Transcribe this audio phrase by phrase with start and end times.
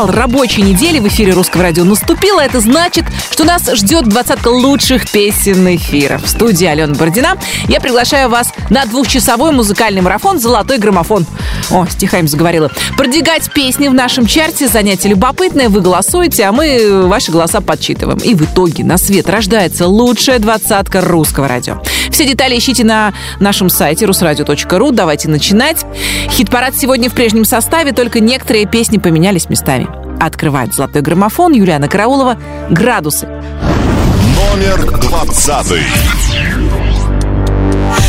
[0.00, 2.38] финал рабочей недели в эфире Русского радио наступил.
[2.38, 6.18] Это значит, что нас ждет двадцатка лучших песен эфира.
[6.18, 7.36] В студии Алена Бородина
[7.68, 11.26] я приглашаю вас на двухчасовой музыкальный марафон «Золотой граммофон».
[11.70, 12.70] О, стихами заговорила.
[12.96, 15.68] Продвигать песни в нашем чарте– занятие любопытное.
[15.68, 18.18] Вы голосуете, а мы ваши голоса подсчитываем.
[18.18, 21.82] И в итоге на свет рождается лучшая двадцатка русского радио.
[22.10, 24.92] Все детали ищите на нашем сайте rusradio.ru.
[24.92, 25.84] Давайте начинать.
[26.30, 29.89] Хит-парад сегодня в прежнем составе, только некоторые песни поменялись местами.
[30.20, 32.36] Открывает золотой граммофон Юлиана Караулова.
[32.70, 33.26] «Градусы».
[33.26, 35.82] Номер двадцатый.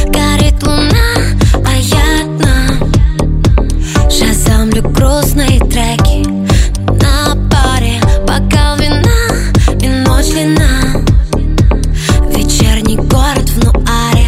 [0.08, 1.16] Горит луна,
[1.66, 4.10] а я одна.
[4.10, 6.28] Шазамлю грустные треки.
[7.02, 9.22] На паре бокал вина
[9.82, 11.04] и ночь длина
[12.36, 14.28] Вечерний город в нуаре.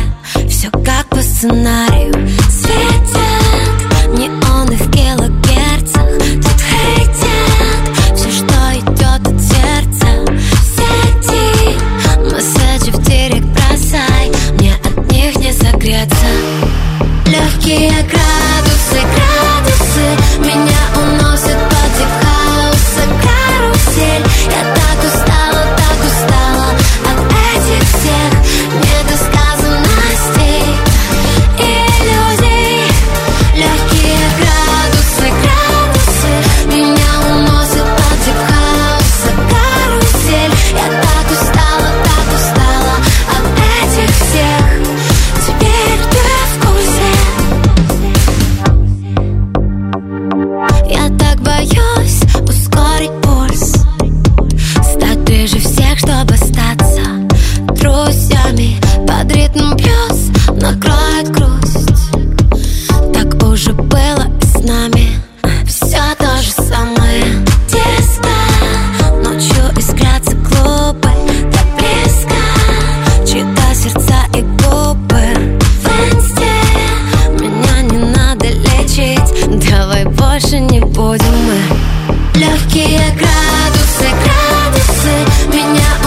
[0.50, 2.14] Все как по сценарию.
[2.50, 3.23] Светят
[17.74, 18.23] Легкие
[82.54, 85.16] Легкие градусы, градусы.
[85.48, 86.03] Меня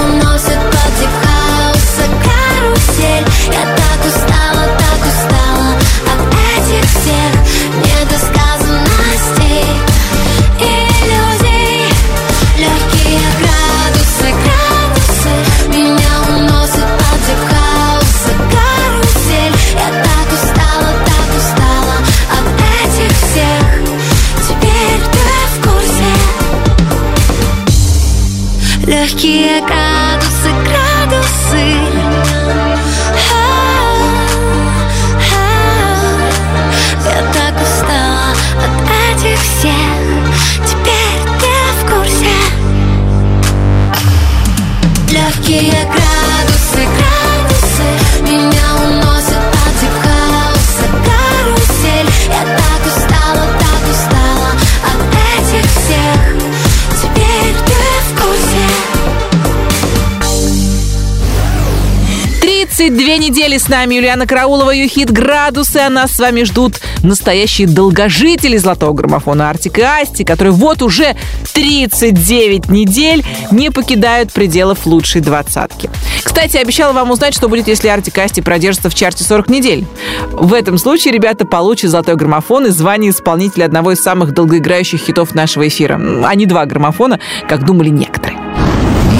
[62.86, 65.78] 32 недели с нами Юлиана Караулова, ее хит «Градусы».
[65.78, 71.16] А нас с вами ждут настоящие долгожители золотого граммофона Артик и Асти, которые вот уже
[71.52, 75.90] 39 недель не покидают пределов лучшей двадцатки.
[76.22, 79.84] Кстати, обещала вам узнать, что будет, если Артик и Асти продержатся в чарте 40 недель.
[80.30, 85.34] В этом случае ребята получат золотой граммофон и звание исполнителя одного из самых долгоиграющих хитов
[85.34, 86.00] нашего эфира.
[86.24, 88.38] А не два граммофона, как думали некоторые.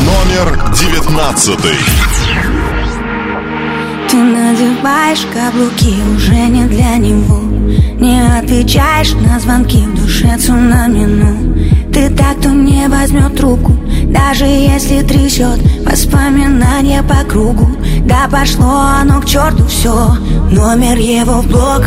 [0.07, 1.75] Номер девятнадцатый.
[4.57, 7.41] Надеваешь каблуки уже не для него.
[8.01, 13.73] Не отвечаешь на звонки в душе цунами, ну Ты так, кто не возьмет трубку
[14.05, 17.69] Даже если трясет воспоминания по кругу.
[18.07, 20.17] Да пошло оно к черту все
[20.51, 21.83] Номер его в блог.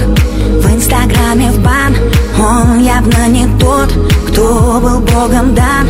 [0.61, 1.95] В инстаграме в бан
[2.37, 3.91] Он явно не тот,
[4.27, 5.87] кто был богом дан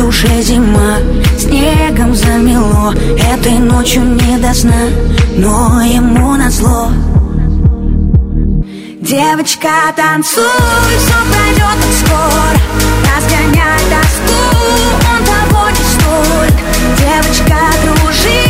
[0.00, 0.96] душе зима
[1.38, 2.92] Снегом замело
[3.32, 4.88] Этой ночью не до сна
[5.36, 6.90] Но ему назло.
[9.00, 10.44] Девочка, танцуй,
[10.98, 12.60] все пройдет так скоро
[13.16, 14.40] Разгоняй тоску,
[15.10, 16.54] он того не стоит
[16.98, 18.49] Девочка, кружи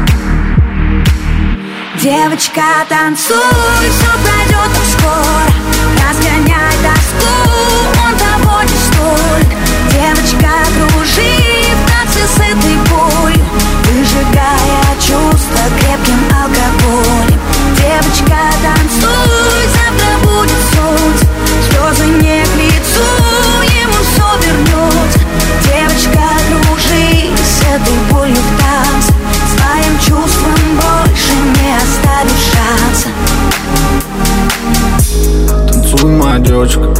[2.01, 5.53] Девочка, танцуй, все пройдет скоро.
[6.01, 7.29] Разгоняй тоску,
[8.03, 9.49] он того не стоит
[9.91, 11.37] Девочка, кружи
[11.69, 13.45] в танце с этой болью
[13.85, 17.39] Выжигая чувства крепким алкоголем.
[17.77, 21.27] Девочка, танцуй, завтра будет солнце
[21.69, 23.05] Слезы не к лицу,
[23.79, 25.19] ему все вернется
[25.67, 26.25] Девочка,
[26.65, 28.60] кружи с этой болью в
[32.75, 33.10] 가사
[36.43, 36.93] девочка,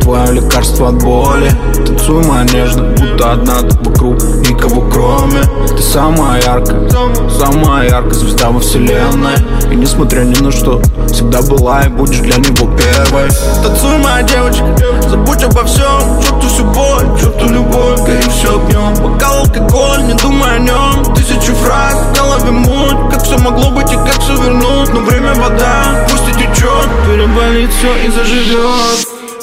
[0.00, 1.50] твое лекарство от боли.
[1.86, 5.42] Танцуй, нежно, будто одна ты вокруг, никого кроме.
[5.68, 6.88] Ты самая яркая,
[7.30, 9.36] самая яркая звезда во вселенной.
[9.70, 13.28] И несмотря ни на что, всегда была и будешь для него первой.
[13.62, 14.66] Танцуй, моя девочка,
[15.08, 16.20] забудь обо всем.
[16.20, 21.52] Чувствуй всю боль, чувствуй любовь, гори все огнем Бокал алкоголь, не думай о нем Тысячи
[21.52, 23.12] фраз, в голове муть.
[23.12, 24.92] Как все могло быть и как все вернуть?
[24.92, 28.97] Но время вода, пусть и течет Переболит все и заживет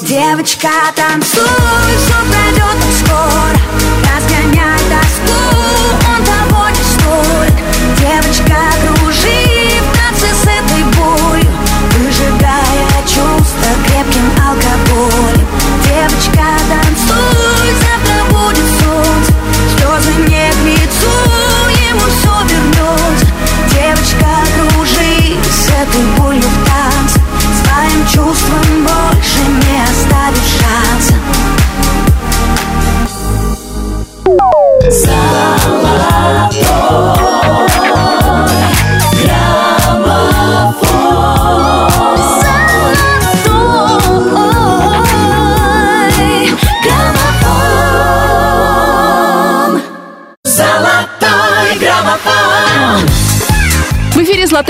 [0.06, 1.42] Девочка, танцуй,
[1.98, 3.58] все пройдет скоро.
[4.06, 5.34] Разгоняй тоску,
[6.08, 7.56] он того не стоит
[7.98, 9.42] Девочка, кружи
[9.80, 11.50] в танце с этой болью
[11.98, 15.48] Выжигая чувства крепким алкоголем.
[15.84, 16.85] Девочка, танцуй,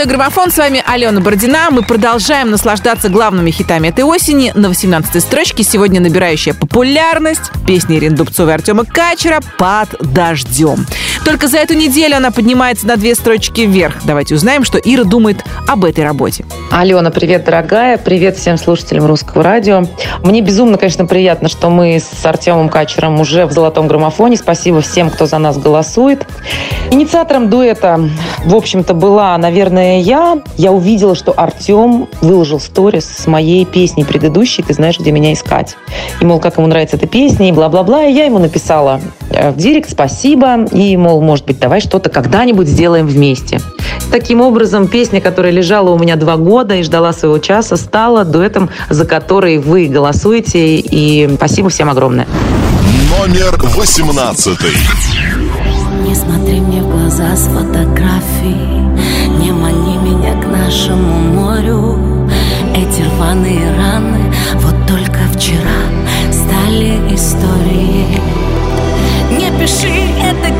[0.07, 0.51] «Золотой граммофон».
[0.53, 1.69] С вами Алена Бородина.
[1.71, 4.53] Мы продолжаем наслаждаться главными хитами этой осени.
[4.55, 10.87] На 18-й строчке сегодня набирающая популярность песня Ирины Дубцовой и Артема Качера «Под дождем».
[11.27, 13.97] Только за эту неделю она поднимается на две строчки вверх.
[14.05, 16.45] Давайте узнаем, что Ира думает об этой работе.
[16.71, 17.99] Алена, привет, дорогая.
[17.99, 19.83] Привет всем слушателям Русского радио.
[20.23, 24.37] Мне безумно, конечно, приятно, что мы с Артемом Качером уже в золотом граммофоне.
[24.37, 26.29] Спасибо всем, кто за нас голосует.
[26.93, 28.09] Инициатором дуэта,
[28.45, 30.41] в общем-то, была, наверное, я.
[30.57, 35.77] Я увидела, что Артем выложил сторис с моей песней предыдущей «Ты знаешь, где меня искать».
[36.21, 38.05] И, мол, как ему нравится эта песня, и бла-бла-бла.
[38.05, 39.01] И я ему написала
[39.31, 40.67] э, в директ «Спасибо».
[40.67, 43.61] И, мол, может быть, давай что-то когда-нибудь сделаем вместе.
[44.11, 48.71] Таким образом, песня, которая лежала у меня два года и ждала своего часа, стала дуэтом,
[48.89, 50.77] за который вы голосуете.
[50.77, 52.27] И спасибо всем огромное.
[53.19, 54.71] Номер восемнадцатый.
[56.07, 58.55] Не смотри мне в глаза с фотографий
[59.41, 61.99] Не мани меня к нашему морю
[62.75, 65.81] Эти рваные раны Вот только вчера
[66.31, 68.21] стали историей
[69.33, 69.93] Не пиши,
[70.23, 70.53] это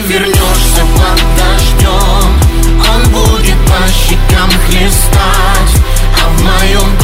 [0.00, 2.30] вернешься под дождем
[2.90, 5.82] Он будет по щекам хлестать
[6.22, 6.98] А в моем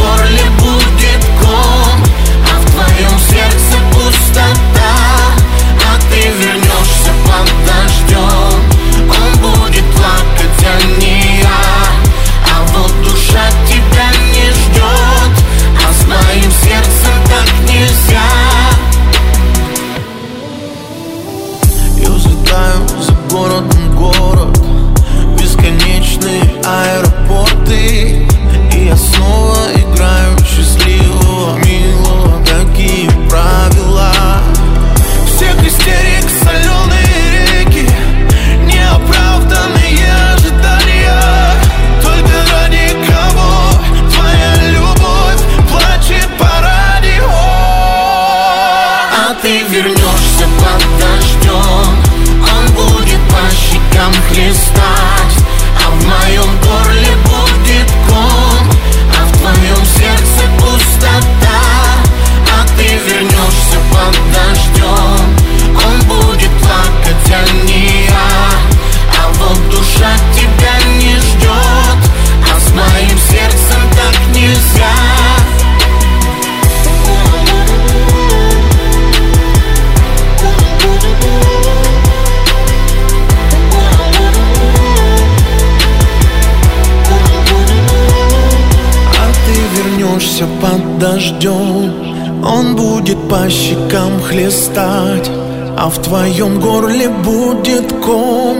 [94.34, 95.30] хлестать
[95.78, 98.58] А в твоем горле будет ком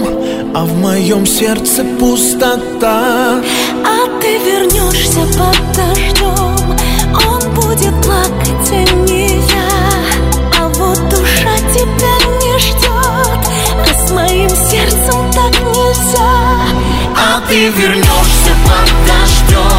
[0.55, 3.43] А в моем сердце пустота.
[3.85, 6.57] А ты вернешься под дождем
[7.29, 9.69] Он будет плакать, а не я
[10.61, 13.41] А вот душа тебя не ждет
[13.83, 16.35] А с моим сердцем так нельзя.
[17.17, 19.74] А ты вернешься под дождем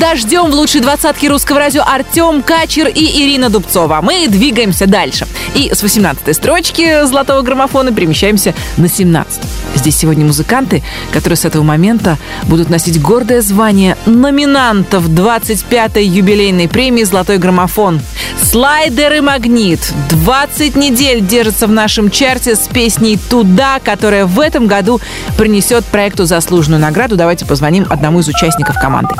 [0.00, 4.00] дождем в лучшей двадцатке русского радио Артем Качер и Ирина Дубцова.
[4.00, 5.26] Мы двигаемся дальше.
[5.54, 9.42] И с 18 строчки золотого граммофона перемещаемся на 17.
[9.74, 17.02] Здесь сегодня музыканты, которые с этого момента будут носить гордое звание номинантов 25-й юбилейной премии
[17.02, 18.00] «Золотой граммофон».
[18.42, 24.66] Слайдер и Магнит 20 недель держатся в нашем чарте с песней «Туда», которая в этом
[24.66, 24.98] году
[25.36, 27.16] принесет проекту заслуженную награду.
[27.16, 29.14] Давайте позвоним одному из участников команды.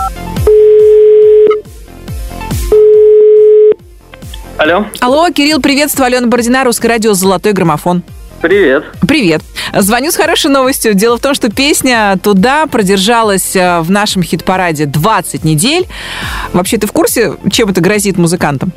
[4.60, 6.04] Алло, Алло, Кирилл, приветствую.
[6.04, 8.02] Алена Бородина, Русское радио «Золотой граммофон».
[8.42, 8.84] привет.
[9.08, 9.40] Привет.
[9.74, 10.92] Звоню с хорошей новостью.
[10.92, 15.86] Дело в том, что песня «Туда» продержалась э, в нашем хит-параде 20 недель.
[16.52, 18.72] Вообще, ты в курсе, чем это грозит музыкантам?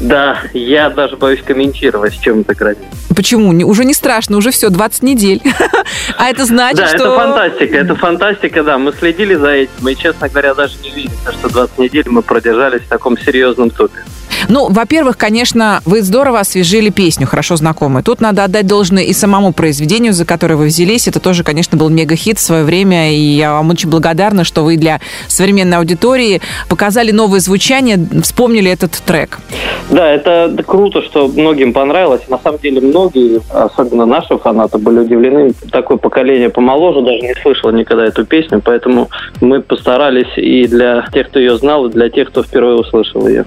[0.00, 2.82] Да, я даже боюсь комментировать, чем это грозит.
[3.14, 3.50] Почему?
[3.68, 5.40] Уже не страшно, уже все, 20 недель.
[6.18, 6.96] А это значит, Да, что...
[6.96, 8.78] это фантастика, это фантастика, да.
[8.78, 12.82] Мы следили за этим, и, честно говоря, даже не верится, что 20 недель мы продержались
[12.82, 14.00] в таком серьезном топе.
[14.48, 18.02] Ну, во-первых, конечно, вы здорово освежили песню, хорошо знакомую.
[18.02, 21.08] Тут надо отдать должное и самому произведению, за которое вы взялись.
[21.08, 24.76] Это тоже, конечно, был мега-хит в свое время, и я вам очень благодарна, что вы
[24.76, 29.38] для современной аудитории показали новое звучание, вспомнили этот трек.
[29.90, 32.22] Да, это круто, что многим понравилось.
[32.28, 35.52] На самом деле многие, особенно наши фанаты, были удивлены.
[35.70, 41.28] Такое поколение помоложе даже не слышало никогда эту песню, поэтому мы постарались и для тех,
[41.28, 43.44] кто ее знал, и для тех, кто впервые услышал ее.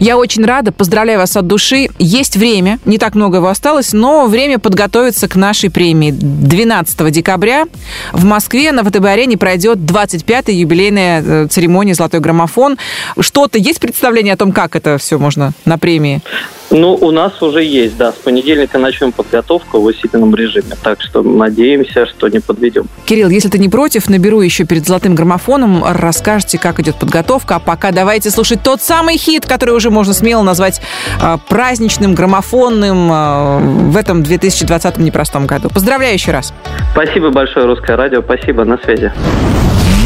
[0.00, 1.88] Я очень рада, поздравляю вас от души.
[1.98, 6.10] Есть время, не так много его осталось, но время подготовиться к нашей премии.
[6.10, 7.66] 12 декабря
[8.12, 12.78] в Москве на ВТБ-арене пройдет 25-я юбилейная э, церемония «Золотой граммофон».
[13.18, 16.22] Что-то есть представление о том, как это все можно на премии?
[16.70, 18.12] Ну, у нас уже есть, да.
[18.12, 20.76] С понедельника начнем подготовку в усиленном режиме.
[20.82, 22.88] Так что надеемся, что не подведем.
[23.06, 27.56] Кирилл, если ты не против, наберу еще перед «Золотым граммофоном», расскажете, как идет подготовка.
[27.56, 30.80] А пока давайте слушать тот самый хит, который уже можно смело назвать
[31.20, 33.58] э, праздничным, граммофонным э,
[33.90, 35.68] в этом 2020 непростом году.
[35.70, 36.52] Поздравляю еще раз.
[36.92, 38.22] Спасибо большое, Русское радио.
[38.22, 39.12] Спасибо, на связи.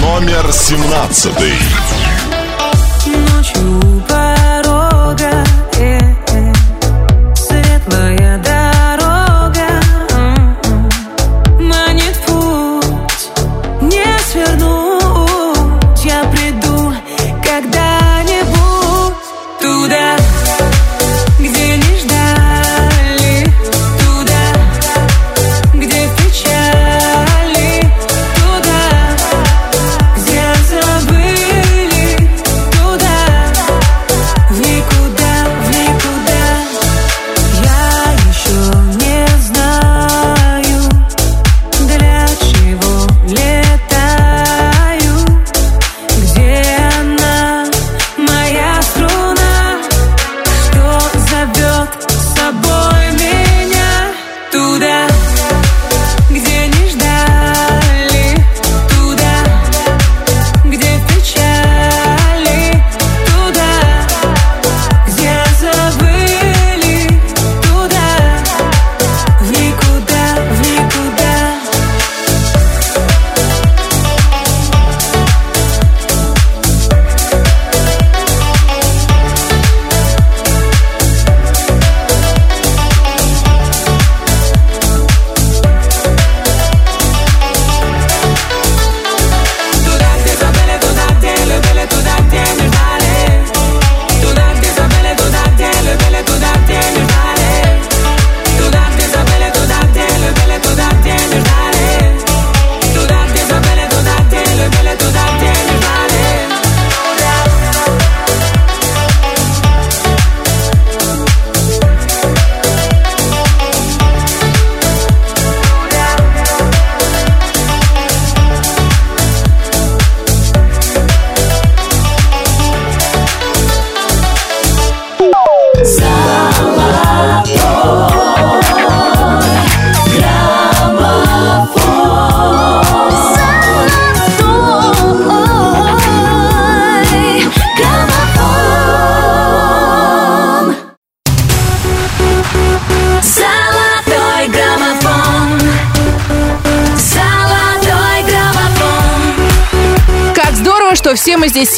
[0.03, 1.33] Номер 17.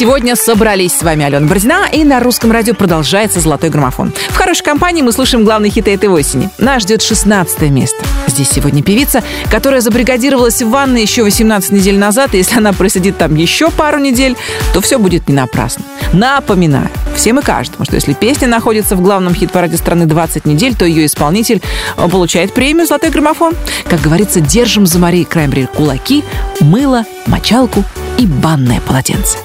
[0.03, 0.97] Сегодня собрались.
[0.97, 4.11] С вами Алена Бородина, и на русском радио продолжается «Золотой граммофон».
[4.31, 6.49] В хорошей компании мы слушаем главные хиты этой осени.
[6.57, 8.03] Нас ждет 16 место.
[8.27, 13.17] Здесь сегодня певица, которая забригадировалась в ванной еще 18 недель назад, и если она просидит
[13.17, 14.35] там еще пару недель,
[14.73, 15.85] то все будет не напрасно.
[16.11, 20.83] Напоминаю, всем и каждому, что если песня находится в главном хит-параде страны 20 недель, то
[20.83, 21.61] ее исполнитель
[21.95, 23.53] э, получает премию «Золотой граммофон».
[23.87, 26.25] Как говорится, держим за Марией Краймбрери кулаки,
[26.59, 27.85] мыло, мочалку
[28.17, 29.37] и банное полотенце.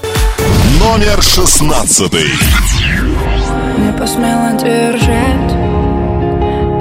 [0.79, 2.31] Номер шестнадцатый.
[3.79, 5.53] Не посмела держать.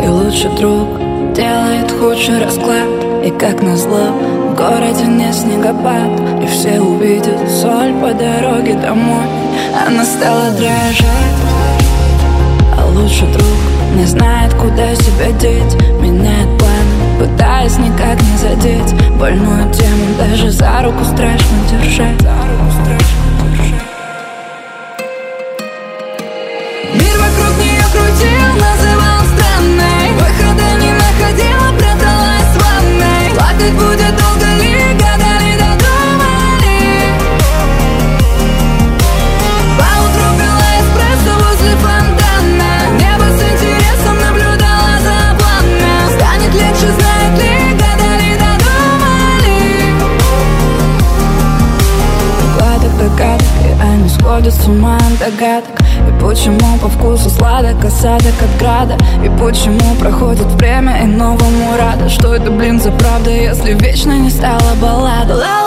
[0.04, 1.00] И лучший друг
[1.34, 2.88] делает худший расклад.
[3.26, 4.12] И как назло
[4.52, 6.44] в городе не снегопад.
[6.44, 9.26] И все увидят соль по дороге домой.
[9.88, 11.38] Она стала дрожать.
[12.78, 13.48] А лучший друг
[13.96, 15.74] не знает, куда себя деть.
[16.00, 20.06] Меняет планы, пытаясь никак не задеть Больную тему.
[20.20, 20.52] Даже
[58.58, 62.10] осадок от града И почему проходит время и новому рада?
[62.10, 65.67] Что это, блин, за правда, если вечно не стала баллада Ла-ла-ла,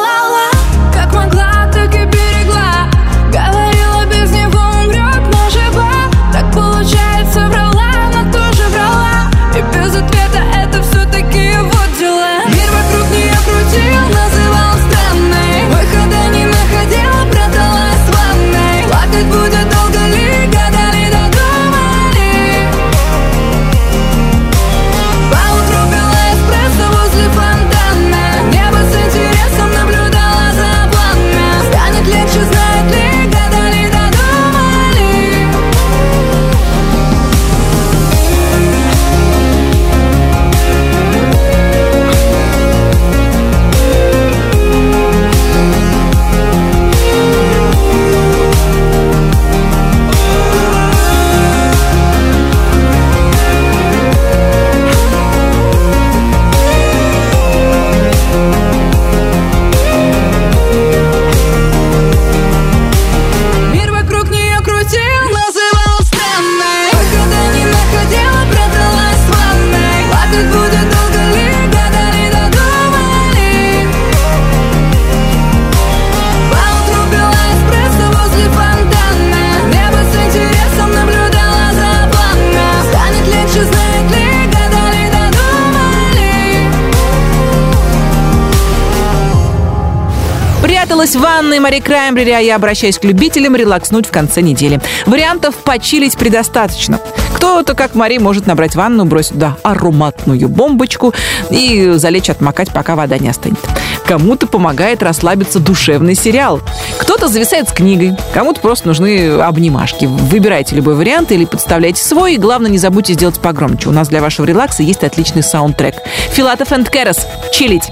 [91.51, 94.81] Ванной Мари Краймбрери, а я обращаюсь к любителям релакснуть в конце недели.
[95.05, 97.01] Вариантов почилить предостаточно.
[97.35, 101.13] Кто-то, как Мари, может набрать ванну, бросить туда ароматную бомбочку
[101.51, 103.59] и залечь отмокать, пока вода не остынет.
[104.07, 106.61] Кому-то помогает расслабиться душевный сериал.
[106.99, 110.05] Кто-то зависает с книгой, кому-то просто нужны обнимашки.
[110.05, 112.35] Выбирайте любой вариант или подставляйте свой.
[112.35, 113.89] И главное, не забудьте сделать погромче.
[113.89, 115.97] У нас для вашего релакса есть отличный саундтрек.
[116.31, 117.27] Филатов энд Керес.
[117.53, 117.91] Чилить.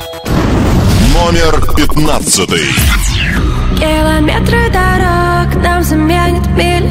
[1.13, 2.63] Номер пятнадцатый.
[3.79, 6.91] Километры дорог нам заменят мили.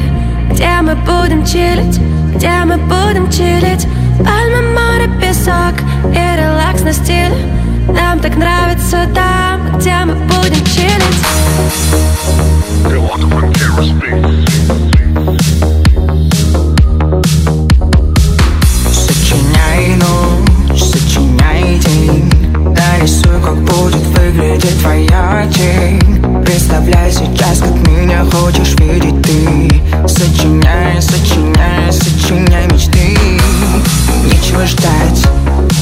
[0.50, 2.00] Где мы будем чилить,
[2.34, 3.86] где мы будем чилить?
[4.24, 5.74] Пальмы, море, песок
[6.06, 7.36] и релакс на стиле.
[7.88, 11.18] Нам так нравится там, где мы будем чилить.
[18.90, 22.32] Сочиняй ночь, сочиняй день.
[22.74, 26.27] Нарисуй, как будет выглядеть твоя тень
[26.58, 30.08] Представляй сейчас, как меня хочешь видеть ты.
[30.08, 33.16] Сочиняй, сочиняй, сочиняй мечты.
[34.24, 35.24] Нечего ждать,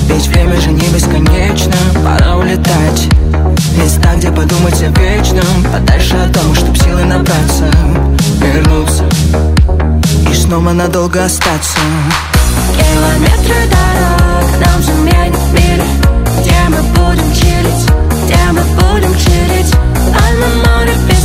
[0.06, 1.72] ведь время же не бесконечно.
[2.04, 3.08] Пора улетать
[3.78, 5.64] Места, где подумать о вечном.
[5.72, 7.70] Подальше от дома, чтоб силы набраться
[8.42, 9.04] Вернуться
[10.30, 11.78] И снова надолго остаться.
[12.74, 15.84] Километры дорог нам заменят мили
[16.40, 17.90] Где мы будем чилить,
[18.26, 19.74] где мы будем чилить
[20.14, 21.15] Пальмы, море, песок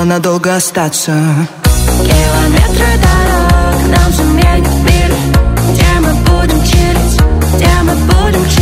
[0.00, 1.12] Снова надолго остаться.
[1.84, 5.14] Километры дорог нам заменят мир
[5.72, 7.20] Где мы будем чилить,
[7.54, 8.59] где мы будем чилить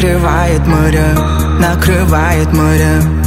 [0.00, 1.14] накрывает моря
[1.60, 3.19] Накрывает моря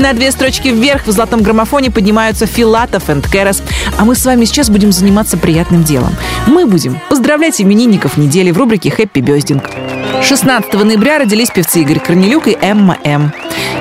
[0.00, 3.62] на две строчки вверх в золотом граммофоне поднимаются Филатов и Керас.
[3.98, 6.16] А мы с вами сейчас будем заниматься приятным делом.
[6.46, 9.64] Мы будем поздравлять именинников недели в рубрике «Хэппи Бездинг».
[10.22, 13.32] 16 ноября родились певцы Игорь Корнелюк и Эмма М.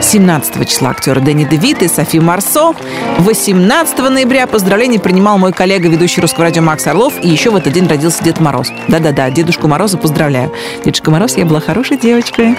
[0.10, 2.74] 17 числа актеры Дэнни Девит и Софи Марсо.
[3.20, 7.14] 18 ноября поздравления принимал мой коллега, ведущий русского радио Макс Орлов.
[7.22, 8.72] И еще в этот день родился Дед Мороз.
[8.88, 10.52] Да-да-да, Дедушку Мороза поздравляю.
[10.84, 12.58] Дедушка Мороз, я была хорошей девочкой.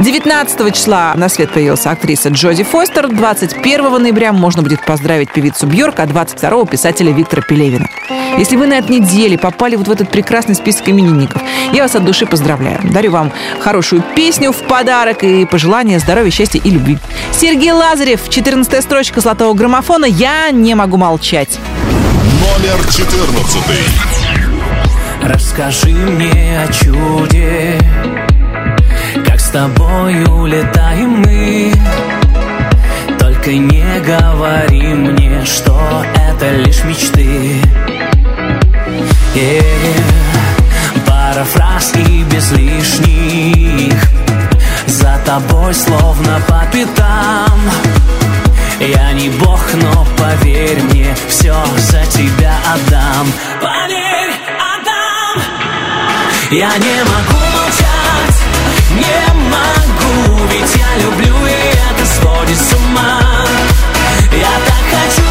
[0.00, 3.08] 19 числа на свет появилась актриса Джоди Фостер.
[3.08, 7.88] 21 ноября можно будет поздравить певицу Бьорк, а 22 писателя Виктора Пелевина.
[8.38, 12.04] Если вы на этой неделе попали вот в этот прекрасный список именинников, я вас от
[12.04, 12.80] души поздравляю.
[12.84, 16.98] Дарю вам хорошую песню в подарок и пожелания здоровья, счастья и любви.
[17.32, 21.58] Сергей Лазарев, 14 строчка золотого граммофона «Я не могу молчать».
[22.40, 23.58] Номер 14.
[25.22, 27.78] Расскажи мне о чуде
[29.26, 31.72] Как с тобой улетаем мы
[33.18, 37.62] Только не говори мне, что это лишь мечты
[39.34, 39.60] Э,
[41.06, 43.94] Пара фраз и без лишних
[45.24, 47.60] тобой словно по пятам
[48.80, 53.26] я не бог, но поверь мне, все за тебя отдам.
[53.62, 55.42] Поверь, отдам.
[56.50, 58.38] Я не могу молчать,
[58.90, 63.20] не могу, ведь я люблю и это сводит с ума.
[64.32, 65.23] Я так хочу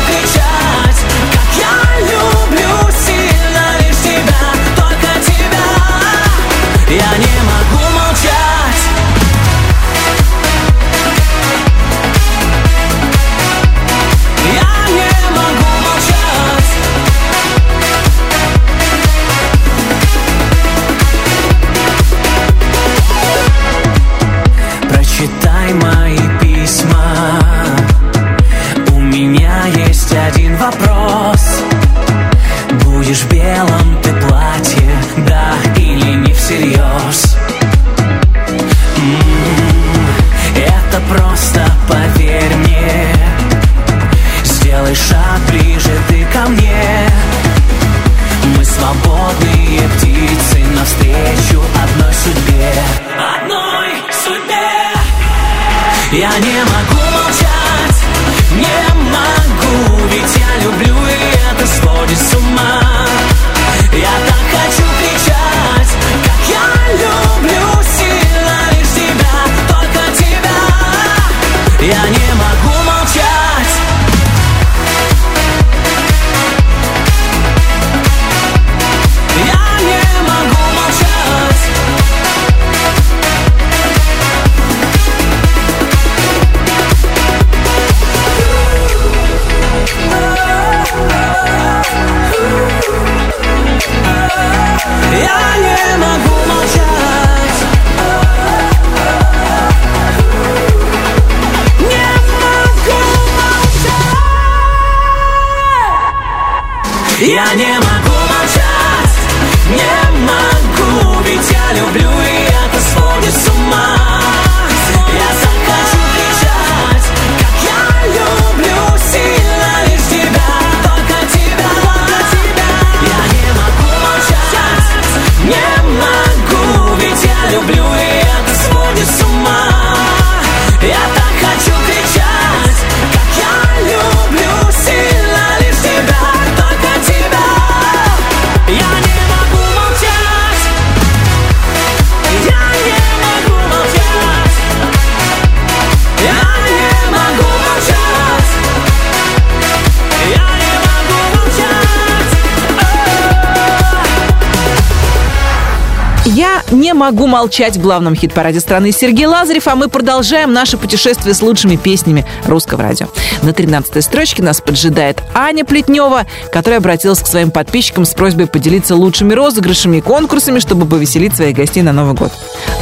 [157.04, 161.76] могу молчать» в главном хит-параде страны Сергей Лазарев, а мы продолжаем наше путешествие с лучшими
[161.76, 163.08] песнями русского радио.
[163.42, 168.96] На 13-й строчке нас поджидает Аня Плетнева, которая обратилась к своим подписчикам с просьбой поделиться
[168.96, 172.32] лучшими розыгрышами и конкурсами, чтобы повеселить своих гостей на Новый год.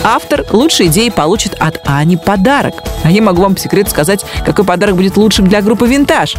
[0.03, 2.75] Автор лучшей идеи получит от Ани подарок.
[3.03, 6.35] А я могу вам по секрету сказать, какой подарок будет лучшим для группы «Винтаж».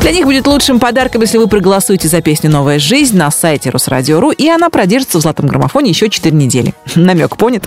[0.00, 4.30] Для них будет лучшим подарком, если вы проголосуете за песню «Новая жизнь» на сайте Росрадио.ру,
[4.30, 6.72] и она продержится в «Золотом граммофоне» еще 4 недели.
[6.94, 7.64] Намек намек, понят?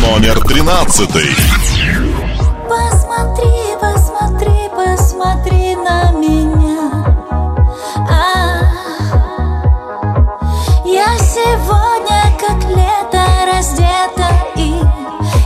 [0.00, 1.34] Номер тринадцатый.
[2.68, 7.04] Посмотри, посмотри, посмотри на меня.
[8.08, 8.62] А,
[10.84, 14.74] я сегодня как лето раздета и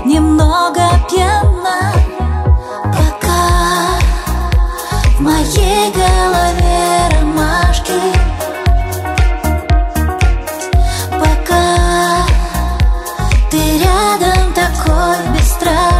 [0.07, 1.40] немного пьяна.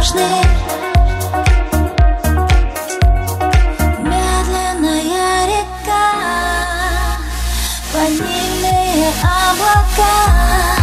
[0.01, 0.41] важны
[4.03, 6.07] Медленная река,
[7.93, 10.80] ванильные облака.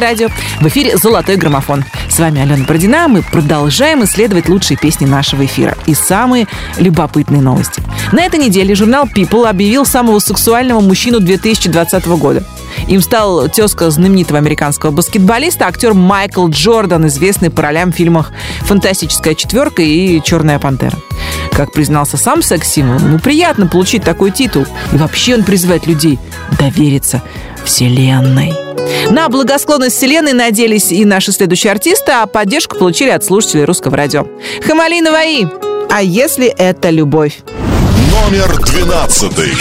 [0.00, 0.28] «Русское радио».
[0.60, 1.84] В эфире «Золотой граммофон».
[2.08, 3.06] С вами Алена Бородина.
[3.08, 6.46] Мы продолжаем исследовать лучшие песни нашего эфира и самые
[6.78, 7.82] любопытные новости.
[8.12, 12.44] На этой неделе журнал People объявил самого сексуального мужчину 2020 года.
[12.86, 18.32] Им стал тезка знаменитого американского баскетболиста, актер Майкл Джордан, известный по ролям в фильмах
[18.62, 20.96] «Фантастическая четверка» и «Черная пантера».
[21.52, 24.64] Как признался сам секс-символ, ему приятно получить такой титул.
[24.92, 26.18] И вообще он призывает людей
[26.58, 27.22] довериться
[27.64, 28.69] Вселенной.
[29.10, 34.24] На благосклонность Вселенной надеялись и наши следующие артисты, а поддержку получили от слушателей русского радио.
[34.64, 35.48] Хамали Наваи.
[35.90, 37.40] А если это любовь?
[38.12, 39.52] Номер двенадцатый.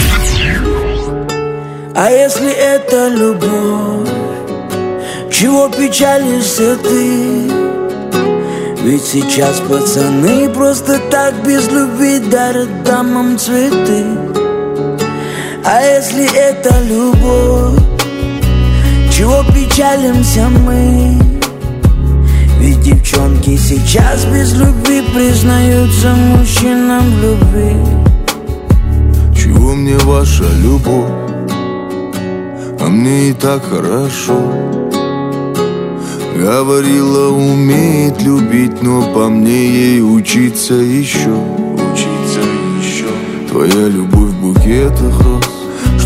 [1.96, 4.08] А если это любовь,
[5.34, 7.52] чего печалишься ты?
[8.84, 14.06] Ведь сейчас пацаны просто так без любви дарят дамам цветы.
[15.66, 17.99] А если это любовь,
[19.19, 21.19] чего печалимся мы?
[22.58, 27.75] Ведь девчонки сейчас без любви признаются мужчинам в любви.
[29.36, 31.12] Чего мне ваша любовь?
[32.79, 34.39] А мне и так хорошо
[36.34, 41.36] Говорила, умеет любить, но по мне ей учиться еще
[41.73, 42.39] Учиться
[42.82, 43.10] еще
[43.51, 45.59] Твоя любовь в букетах роз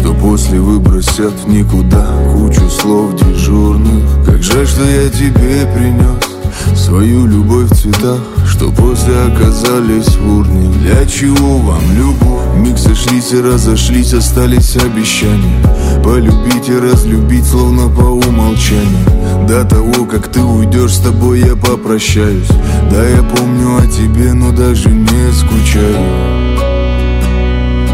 [0.03, 4.03] Что после выбросят в никуда Кучу слов дежурных.
[4.25, 10.69] Как жаль, что я тебе принес Свою любовь в цветах Что после оказались в урне.
[10.81, 12.57] Для чего вам любовь?
[12.57, 15.63] Миг сошлись и разошлись Остались обещания.
[16.03, 19.47] Полюбить и разлюбить Словно по умолчанию.
[19.47, 22.49] До того, как ты уйдешь С тобой я попрощаюсь.
[22.91, 26.72] Да, я помню о тебе Но даже не скучаю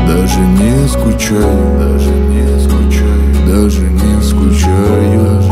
[0.09, 5.43] Даже не скучаю Даже не скучаю Даже не скучаю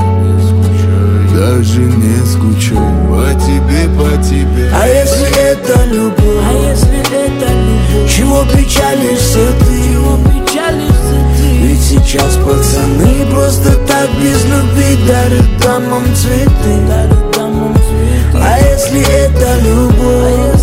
[1.36, 6.44] Даже не скучаю По тебе, по тебе А если это любовь?
[6.44, 8.12] А если это любовь?
[8.12, 9.78] Чего печалишься ты?
[9.94, 11.58] Чего печалишься ты?
[11.62, 16.88] Ведь сейчас пацаны просто так без любви дарят дамам цветы.
[16.88, 18.44] Дарят дамам цветы.
[18.44, 20.57] А если это любовь?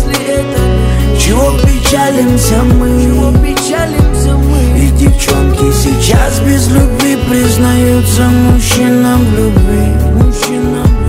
[1.19, 3.01] Чего печалимся мы?
[3.01, 4.79] Чего печалимся мы?
[4.79, 10.23] Ведь девчонки сейчас без любви признаются мужчинам в любви.
[10.23, 11.05] Мужчинам.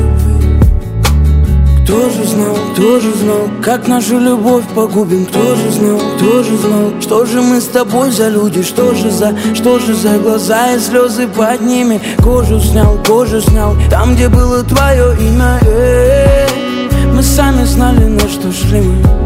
[1.87, 6.57] Кто же знал, кто же знал, как нашу любовь погубим Кто же знал, кто же
[6.57, 10.73] знал, что же мы с тобой за люди Что же за, что же за глаза
[10.73, 16.49] и слезы под ними Кожу снял, кожу снял, там где было твое имя э,
[17.15, 19.26] Мы сами знали, на что шли мы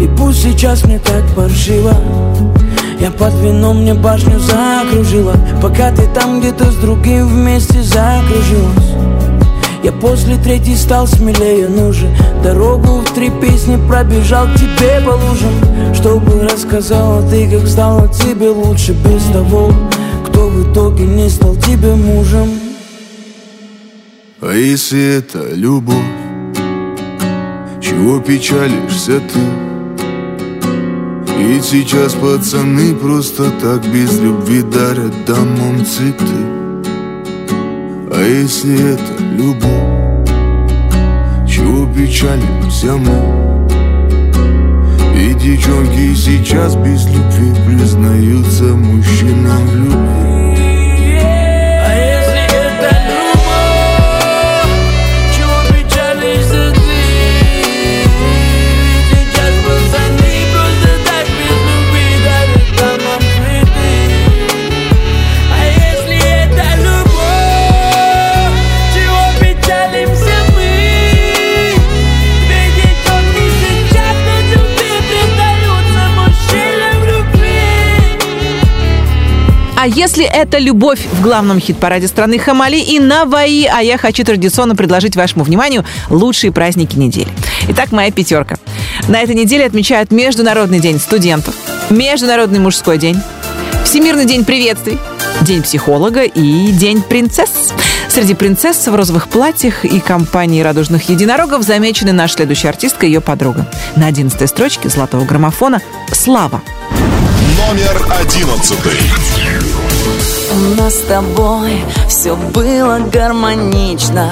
[0.00, 1.94] И пусть сейчас мне так паршиво
[3.00, 8.90] я под вином мне башню закружила Пока ты там где-то с другим вместе закружилась
[9.82, 12.06] я после третьей стал смелее, ну же
[12.42, 18.50] Дорогу в три песни пробежал к тебе по лужам Чтобы рассказала ты, как стало тебе
[18.50, 19.72] лучше Без того,
[20.26, 22.50] кто в итоге не стал тебе мужем
[24.42, 25.96] А если это любовь?
[27.80, 29.69] Чего печалишься ты?
[31.40, 36.24] Ведь сейчас пацаны просто так без любви дарят дамам цветы
[38.12, 40.28] А если это любовь?
[41.48, 43.66] Чего печалимся мы?
[45.18, 50.39] И девчонки сейчас без любви признаются мужчинам в любви
[79.82, 84.76] А если это любовь в главном хит-параде страны Хамали и Наваи, а я хочу традиционно
[84.76, 87.30] предложить вашему вниманию лучшие праздники недели.
[87.68, 88.58] Итак, моя пятерка.
[89.08, 91.54] На этой неделе отмечают Международный день студентов,
[91.88, 93.16] Международный мужской день,
[93.82, 94.98] Всемирный день приветствий,
[95.40, 97.72] День психолога и День принцесс.
[98.10, 103.22] Среди принцесс в розовых платьях и компании радужных единорогов замечены наша следующая артистка и ее
[103.22, 103.66] подруга.
[103.96, 105.80] На одиннадцатой строчке золотого граммофона
[106.12, 106.60] «Слава».
[107.56, 109.59] Номер одиннадцатый.
[110.52, 114.28] У нас с тобой все было гармонично.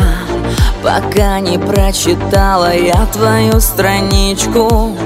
[0.82, 4.97] Пока не прочитала я твою страничку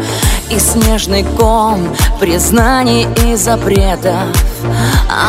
[0.50, 1.88] И снежный ком
[2.20, 4.28] признаний и запретов.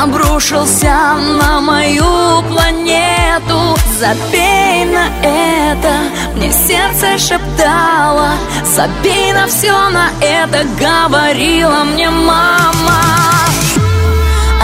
[0.04, 3.78] Обрушился на мою планету.
[3.98, 5.94] Забей на это,
[6.36, 8.32] мне сердце шептало.
[8.66, 13.33] Забей на все на это, говорила мне мама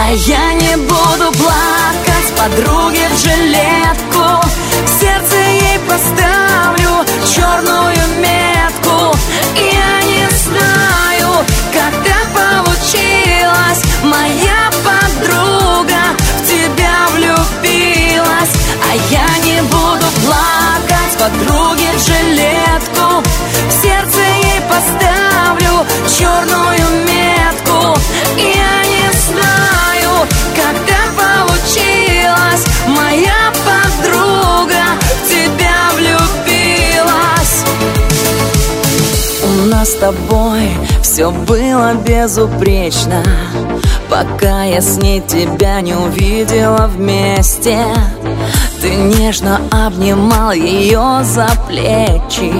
[0.02, 4.46] а я не буду плакать подруге в жилетку.
[4.84, 8.49] В сердце ей поставлю черную метку
[41.20, 43.22] все было безупречно
[44.08, 47.78] Пока я с ней тебя не увидела вместе.
[48.80, 52.54] Ты нежно обнимал ее за плечи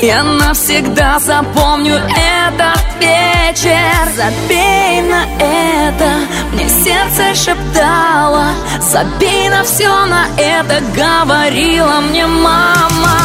[0.00, 3.76] Я навсегда запомню этот вечер.
[4.16, 6.10] Забей на это,
[6.54, 8.46] мне сердце шептало
[8.80, 13.20] Забей на все на это, говорила мне мама.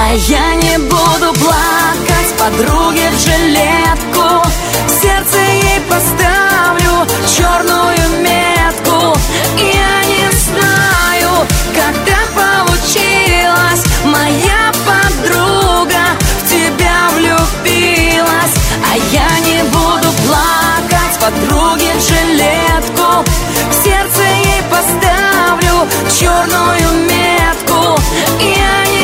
[0.00, 2.07] А я не буду плакать
[2.48, 4.42] подруге в жилетку.
[4.86, 9.18] В сердце ей поставлю черную метку.
[9.58, 13.84] Я не знаю, так получилось.
[14.04, 16.04] Моя подруга
[16.42, 18.54] в тебя влюбилась.
[18.90, 23.24] А я не буду плакать подруге в жилетку.
[23.70, 25.86] В сердце ей поставлю
[26.18, 28.00] черную метку.
[28.40, 28.97] Я не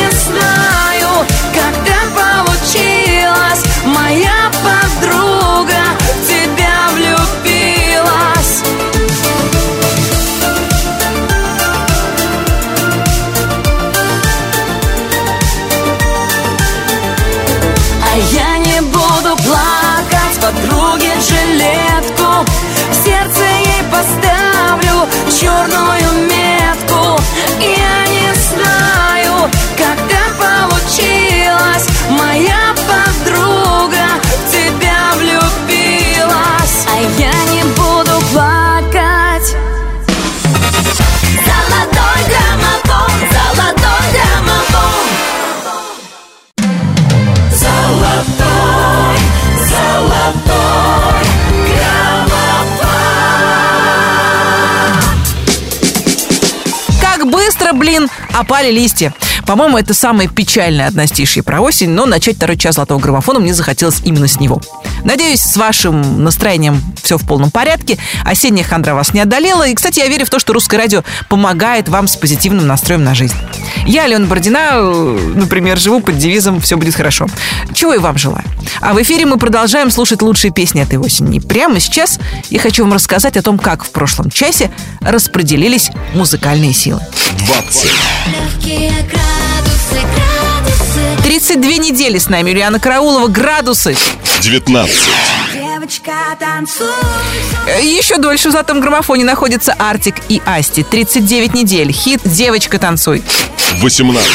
[4.15, 8.63] Моя подруга в тебя влюбилась.
[18.01, 22.45] А я не буду плакать подруге жилетку.
[22.91, 25.09] В сердце ей поставлю
[25.41, 27.21] черную метку.
[27.59, 29.97] Я не знаю, так
[30.37, 31.87] получилось.
[32.11, 32.74] Моя
[57.95, 59.13] блин, опали листья.
[59.45, 64.01] По-моему, это самое печальное одностишье про осень, но начать второй час золотого граммофона мне захотелось
[64.03, 64.61] именно с него.
[65.03, 67.97] Надеюсь, с вашим настроением все в полном порядке.
[68.23, 69.67] Осенняя хандра вас не одолела.
[69.67, 73.13] И, кстати, я верю в то, что русское радио помогает вам с позитивным настроем на
[73.13, 73.35] жизнь.
[73.85, 77.27] Я, Алена Бородина, э, например, живу под девизом «Все будет хорошо».
[77.73, 78.43] Чего и вам желаю.
[78.81, 81.39] А в эфире мы продолжаем слушать лучшие песни этой осени.
[81.39, 82.19] Прямо сейчас
[82.49, 84.71] я хочу вам рассказать о том, как в прошлом часе
[85.01, 87.01] распределились музыкальные силы.
[87.45, 87.89] 20,
[88.27, 89.34] Легкие градусы, градусы
[91.23, 93.95] 32 недели с нами Юлиана Караулова «Градусы».
[94.41, 94.95] 19,
[95.53, 96.85] Девочка, танцуй
[97.67, 100.83] Э, Еще дольше в золотом граммофоне находятся Артик и Асти.
[100.83, 101.91] 39 недель.
[101.91, 103.23] Хит «Девочка, танцуй».
[103.81, 104.31] 18,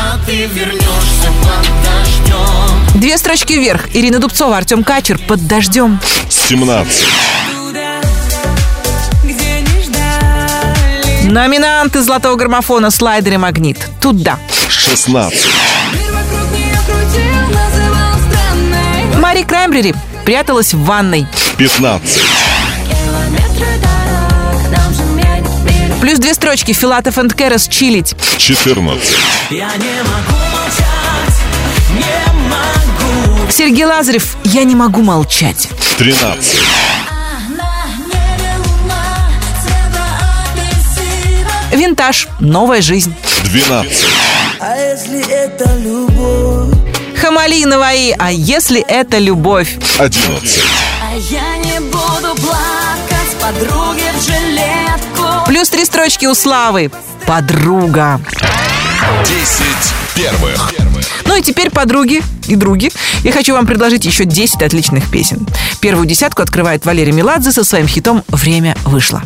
[0.00, 3.88] А ты вернешься под дождем Две строчки вверх.
[3.94, 6.00] Ирина Дубцова, Артем Качер «Под дождем».
[6.28, 7.04] 17,
[11.36, 13.76] Номинанты золотого граммофона «Слайдер и магнит».
[14.00, 14.38] Туда.
[14.70, 15.44] 16,
[15.92, 21.26] Мир вокруг нее крутил, называл странной Мари Краймбрери пряталась в ванной.
[21.58, 22.22] 15,
[22.88, 28.16] Километры дорог нам же менять мир Плюс две строчки Филатов энд Керес «Чилить».
[28.38, 29.16] 14,
[29.50, 31.36] Я не могу молчать,
[31.92, 35.68] не могу Сергей Лазарев «Я не могу молчать».
[35.98, 36.60] 13,
[41.76, 43.14] Винтаж «Новая жизнь».
[43.44, 44.06] 12,
[44.60, 46.74] А если это любовь?
[47.20, 50.60] Хамали Наваи «А если это любовь?» 11,
[51.02, 56.90] А я не буду плакать подруге в жилетку Плюс три строчки у Славы.
[57.26, 58.20] Подруга.
[59.24, 59.66] 10
[60.14, 60.72] первых.
[61.26, 62.90] Ну и теперь, подруги и други,
[63.22, 65.46] я хочу вам предложить еще 10 отличных песен.
[65.80, 69.22] Первую десятку открывает Валерий Меладзе со своим хитом «Время вышло».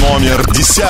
[0.00, 0.80] Номер 10,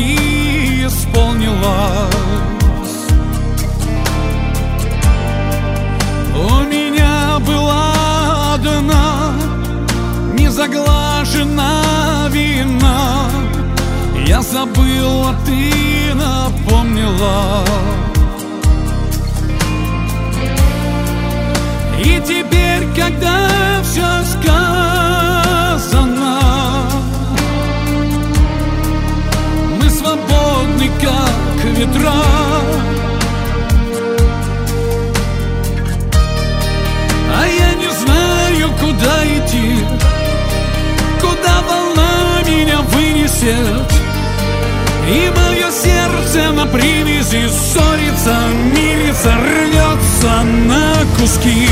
[0.00, 2.14] почти исполнилась.
[6.34, 9.32] У меня была одна
[10.38, 13.28] незаглажена вина.
[14.26, 17.64] Я забыла, ты напомнила.
[21.98, 23.49] И теперь, когда
[43.50, 43.92] вынесет.
[45.08, 48.36] И мое сердце на привязи ссорится,
[48.74, 51.68] мирится, рвется на куски.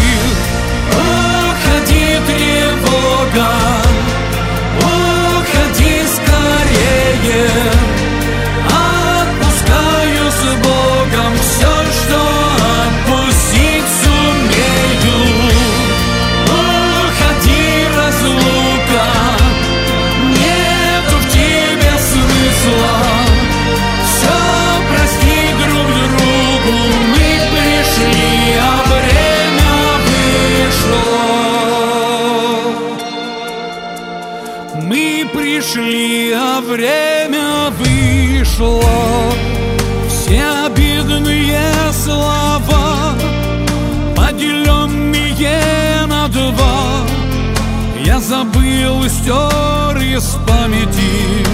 [0.91, 3.51] Уходи, тревога,
[36.69, 39.33] время вышло.
[40.09, 43.15] Все обидные слова,
[44.15, 47.07] поделенные на два,
[48.05, 51.47] я забыл и стер из памяти.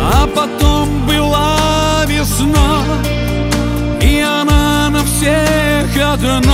[0.00, 2.82] А потом была весна,
[4.00, 6.47] и она на всех одна,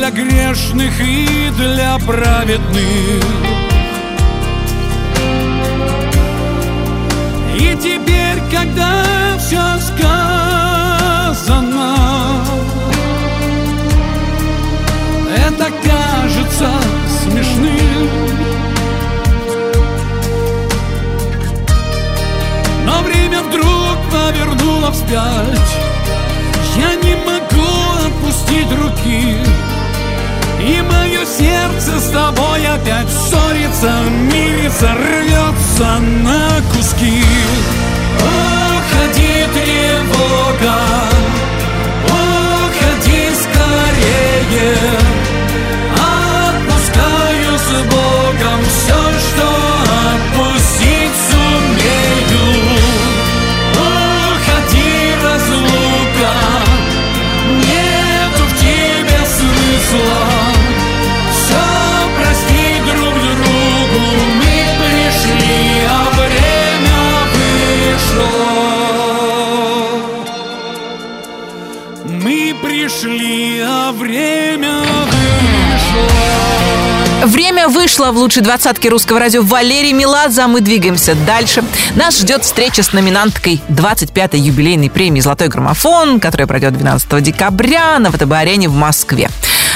[0.00, 3.22] для грешных, и для праведных.
[7.54, 9.04] И теперь, когда
[9.38, 10.38] все сказано,
[15.36, 16.70] это кажется
[17.20, 18.08] смешным.
[22.86, 25.76] Но время вдруг повернуло вспять
[26.78, 27.68] Я не могу
[28.06, 29.69] отпустить руки
[30.60, 33.92] И мое сердце с тобой опять ссорится
[34.30, 37.24] Мирится, рвется на куски.
[38.18, 40.76] Уходи, тревога
[42.04, 44.76] Уходи скорее.
[45.96, 49.48] Отпускаю с Богом все, что
[50.12, 50.39] отпустить
[78.00, 81.62] Вышло в лучшей двадцатке русского радио Валерий Меладзе, а мы двигаемся дальше.
[81.96, 88.10] Нас ждет встреча с номинанткой 25-й юбилейной премии «Золотой граммофон», которая пройдет 12 декабря на
[88.10, 89.28] ВТБ-арене в Москве.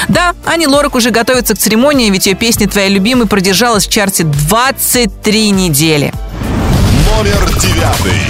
[0.07, 4.23] Да, Ани Лорак уже готовится к церемонии, ведь ее песня «Твоя любимая» продержалась в чарте
[4.23, 6.11] 23 недели.
[7.05, 8.21] Номер девятый.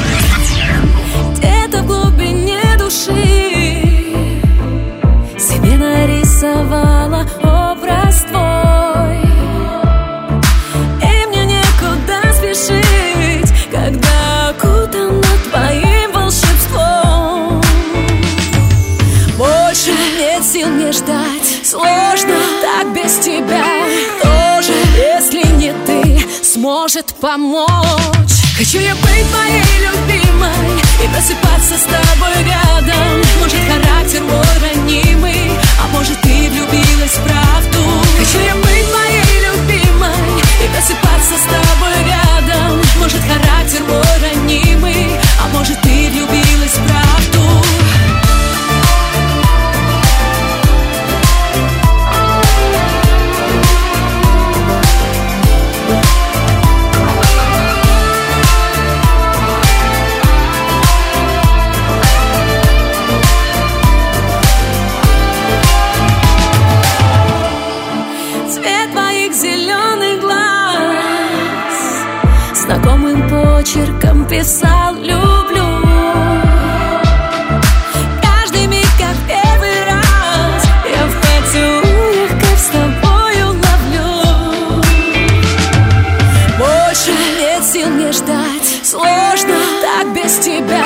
[26.85, 28.45] Сможет помочь.
[28.55, 33.21] Хочу я быть твоей любимой И просыпаться с тобой рядом.
[33.41, 37.79] Может характер мой ранимый А может ты влюбилась в правду.
[38.19, 42.79] Хочу я быть твоей любимой И просыпаться с тобой рядом.
[42.99, 45.14] Может характер мой ранимый
[73.75, 75.65] почерком писал «люблю»
[78.21, 84.83] Каждый миг как первый раз Я в поцелуях как с тобою ловлю.
[86.57, 90.85] Больше нет сил мне ждать Сложно так без тебя.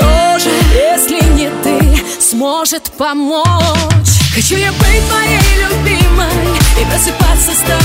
[0.00, 3.44] Тоже, если не ты, сможет помочь.
[4.34, 7.81] Хочу я быть твоей любимой И просыпаться с тобой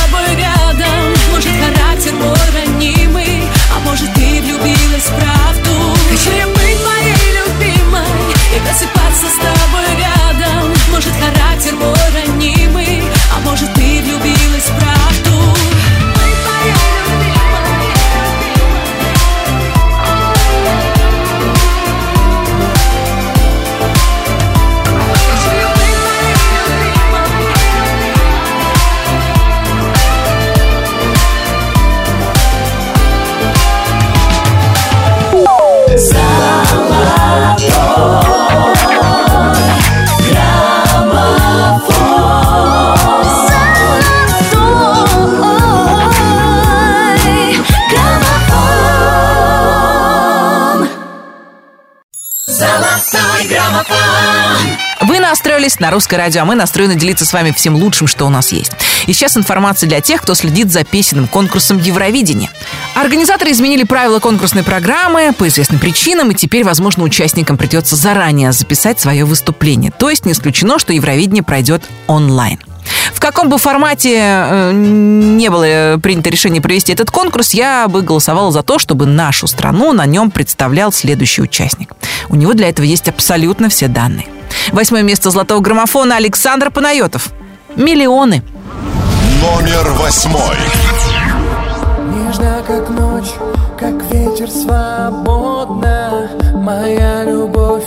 [55.78, 58.52] настроились на русское радио, а мы настроены делиться с вами всем лучшим, что у нас
[58.52, 58.72] есть.
[59.08, 62.50] И сейчас информация для тех, кто следит за песенным конкурсом Евровидения.
[62.96, 69.00] Организаторы изменили правила конкурсной программы по известным причинам, и теперь, возможно, участникам придется заранее записать
[69.00, 69.92] свое выступление.
[69.92, 72.60] То есть не исключено, что Евровидение пройдет онлайн.
[73.14, 78.52] В каком бы формате э, не было принято решение провести этот конкурс, я бы голосовала
[78.52, 81.94] за то, чтобы нашу страну на нем представлял следующий участник.
[82.30, 84.28] У него для этого есть абсолютно все данные.
[84.72, 87.30] Восьмое место золотого граммофона Александр Панайотов.
[87.76, 88.44] Миллионы.
[89.42, 90.58] Номер восьмой.
[92.14, 93.32] Нежно, как ночь,
[93.80, 97.86] как ветер свободно Моя любовь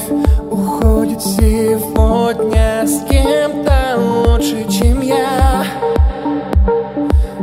[0.51, 5.65] уходит сегодня С кем-то лучше, чем я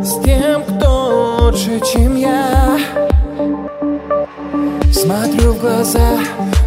[0.03, 2.79] С тем, кто лучше, чем я
[4.91, 6.17] Смотрю в глаза,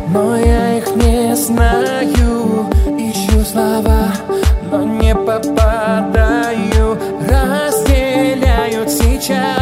[0.08, 2.66] но я их не знаю.
[2.98, 4.12] Ищу слова,
[4.70, 6.98] но не попадаю.
[7.28, 9.59] Разделяют сейчас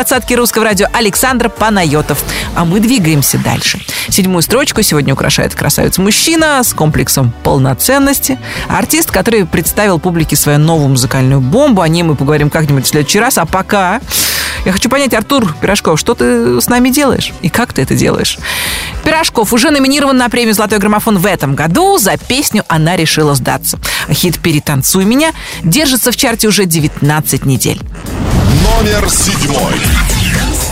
[0.00, 2.24] Двадцатке русского радио Александр Панайотов.
[2.54, 3.78] А мы двигаемся дальше.
[4.08, 8.38] Седьмую строчку сегодня украшает красавец-мужчина с комплексом полноценности.
[8.66, 11.82] Артист, который представил публике свою новую музыкальную бомбу.
[11.82, 13.36] О ней мы поговорим как-нибудь в следующий раз.
[13.36, 14.00] А пока
[14.64, 17.34] я хочу понять, Артур Пирожков, что ты с нами делаешь?
[17.42, 18.38] И как ты это делаешь?
[19.04, 21.98] Пирожков уже номинирован на премию «Золотой граммофон» в этом году.
[21.98, 23.78] За песню «Она решила сдаться».
[24.10, 25.32] Хит «Перетанцуй меня»
[25.62, 27.80] держится в чарте уже 19 недель.
[28.80, 29.74] Номер седьмой.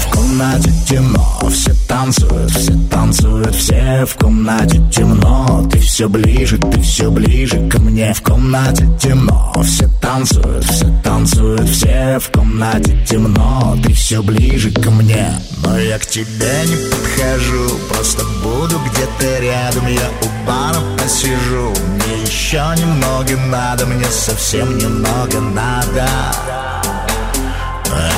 [0.01, 5.69] В комнате темно, все танцуют, все танцуют, все в комнате темно.
[5.71, 8.15] Ты все ближе, ты все ближе ко мне.
[8.15, 13.77] В комнате темно, все танцуют, все танцуют, все в комнате темно.
[13.85, 15.31] Ты все ближе ко мне.
[15.63, 19.87] Но я к тебе не подхожу, просто буду где-то рядом.
[19.87, 26.09] Я у бара посижу, мне еще немного надо, мне совсем немного надо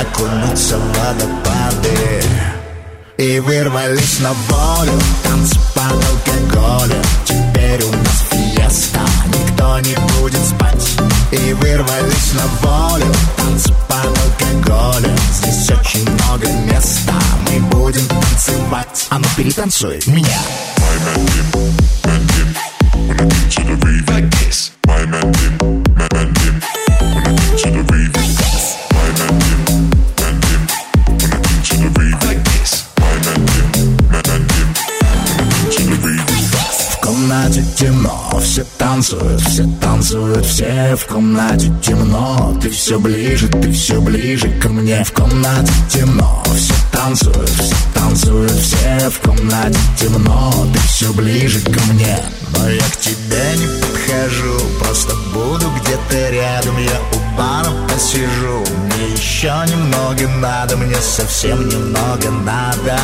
[0.00, 2.22] окунуться в водопады
[3.18, 10.96] И вырвались на волю, танцы под алкоголем Теперь у нас фиеста, никто не будет спать.
[11.32, 17.14] И вырвались на волю, танцы под алкоголем Здесь очень много места,
[17.46, 19.06] мы будем танцевать.
[19.10, 20.38] А ну перетанцуй меня.
[20.80, 20.84] В
[23.18, 23.90] комнате темно,
[38.60, 42.54] все танцуют, все танцуют, все в комнате темно.
[42.60, 48.52] Ты все ближе, ты все ближе ко мне В комнате темно, все танцуют, все танцуют,
[48.52, 50.52] все в комнате темно.
[50.74, 52.18] Ты все ближе ко мне,
[52.54, 59.14] но я к тебе не подхожу Просто буду где-то рядом, я у бара посижу Мне
[59.14, 62.98] еще немного надо, мне совсем немного надо.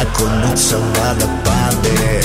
[0.00, 2.22] Окунуться в водопады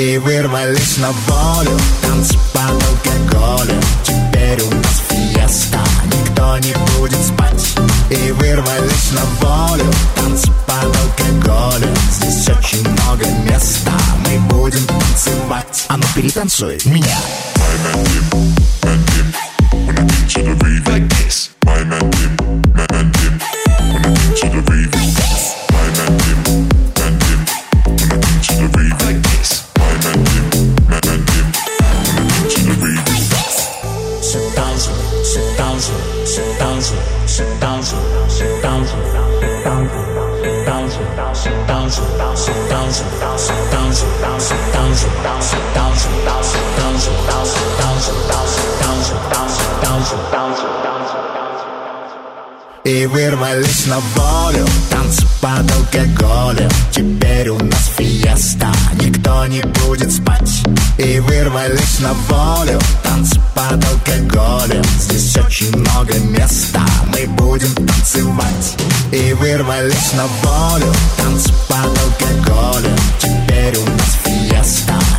[0.00, 7.76] И вырвались на волю Танцы под алкоголем Теперь у нас фиеста Никто не будет спать
[8.08, 9.84] И вырвались на волю
[10.16, 13.92] Танцы под алкоголем Здесь очень много места
[14.24, 17.18] Мы будем танцевать А ну перетанцуй меня
[20.30, 21.50] to the like this.
[21.64, 22.36] My man Tim,
[22.72, 23.38] man, man Tim,
[23.92, 24.02] when
[24.36, 24.79] to the.
[53.00, 54.66] И вырвались на волю.
[54.90, 58.70] Танцы под алкоголем Теперь у нас фиеста
[59.00, 60.62] Никто не будет спать.
[60.98, 62.78] И вырвались на волю.
[63.02, 66.84] Танцы под алкоголем Здесь очень много места.
[67.06, 68.76] Мы будем танцевать.
[69.12, 70.92] И вырвались на волю.
[71.16, 74.29] Танцы под алкоголем Теперь у нас фиеста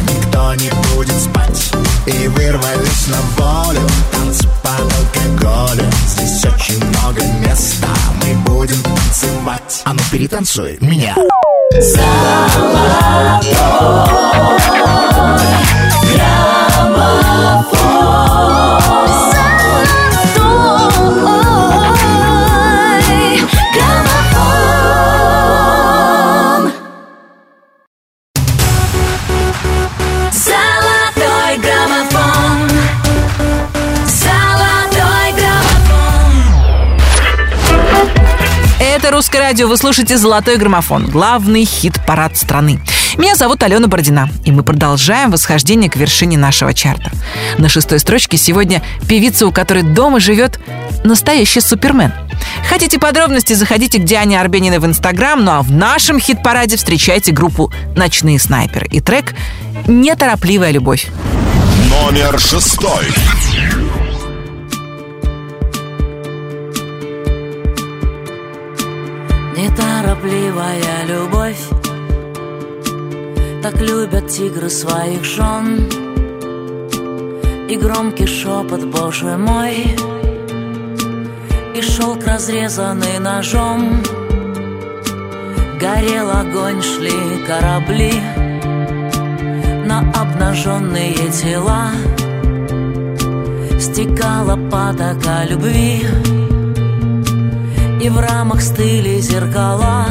[0.03, 1.71] Никто не будет спать.
[2.05, 3.81] И вырвались на волю.
[4.11, 7.87] Танцы под алкоголем Здесь очень много места.
[8.23, 9.81] Мы будем танцевать.
[9.85, 11.15] А ну перетанцуй меня.
[11.79, 13.21] Золотой
[39.11, 39.67] «Русское радио».
[39.67, 41.07] Вы слушаете «Золотой граммофон».
[41.07, 42.79] Главный хит-парад страны.
[43.17, 44.29] Меня зовут Алена Бородина.
[44.45, 47.11] И мы продолжаем восхождение к вершине нашего чарта.
[47.57, 50.61] На шестой строчке сегодня певица, у которой дома живет
[51.03, 52.13] настоящий супермен.
[52.69, 55.43] Хотите подробности, заходите к Диане Арбениной в Инстаграм.
[55.43, 59.35] Ну а в нашем хит-параде встречайте группу «Ночные снайперы» и трек
[59.87, 61.07] «Неторопливая любовь».
[61.89, 63.07] Номер шестой.
[69.61, 71.63] Неторопливая любовь.
[73.61, 75.87] Так любят тигры своих жен.
[77.69, 79.95] И громкий шепот, боже мой.
[81.75, 84.01] И шелк, разрезанный ножом.
[85.79, 88.13] Горел огонь, шли корабли.
[89.85, 91.91] На обнаженные тела.
[93.79, 96.03] Стекала потока любви
[98.01, 100.07] и в рамах стыли зеркала.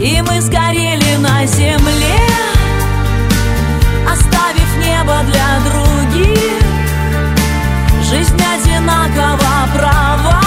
[0.00, 2.18] И мы сгорели на земле
[4.10, 6.62] Оставив небо для других.
[8.08, 10.40] Жизнь одинакова права.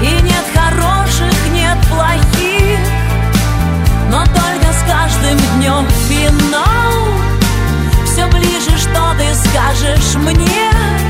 [0.00, 2.78] И нет хороших, нет плохих.
[4.10, 6.96] Но только с каждым днем финал
[8.06, 11.05] Все ближе, что ты скажешь мне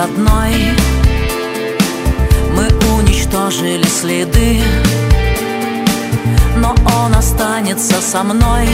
[0.00, 0.54] родной.
[2.54, 4.60] Мы уничтожили следы
[6.56, 8.68] Но он останется со мной.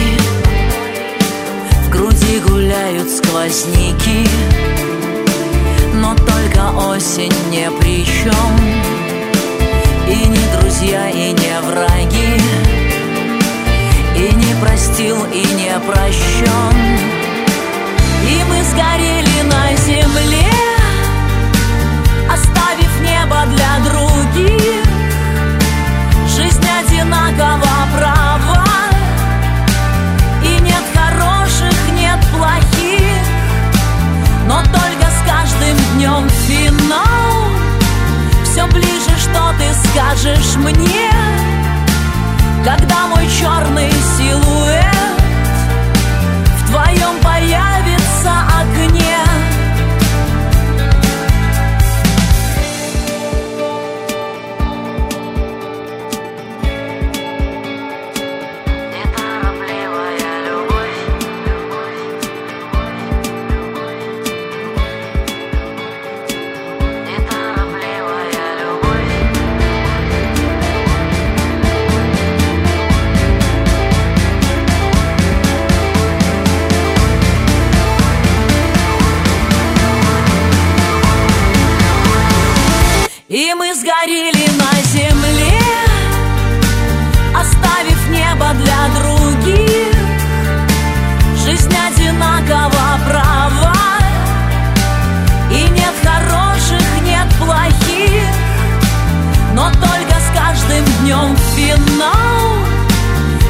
[1.85, 4.27] В груди гуляют сквозняки
[5.93, 8.53] но только осень не при чем
[10.07, 12.39] И не друзья, и не враги
[14.15, 16.99] И не простил, и не прощен
[18.29, 20.46] И мы сгорели на земле
[23.55, 24.83] для других.
[26.35, 28.65] Жизнь одинакова права.
[30.43, 33.23] И нет хороших, нет плохих.
[34.47, 37.47] Но только с каждым днем финал.
[38.43, 41.11] Все ближе, что ты скажешь мне.
[42.63, 44.76] Когда мой черный силуэт
[83.87, 85.61] сгорели на земле
[87.33, 89.93] Оставив небо для других.
[91.45, 93.73] Жизнь одинаково права
[95.51, 98.27] И нет хороших, нет плохих.
[99.53, 102.57] Но только с каждым днем финал.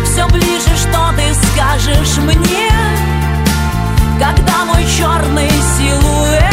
[0.05, 2.71] Все ближе, что ты скажешь мне
[4.19, 6.46] Когда мой черный силуэт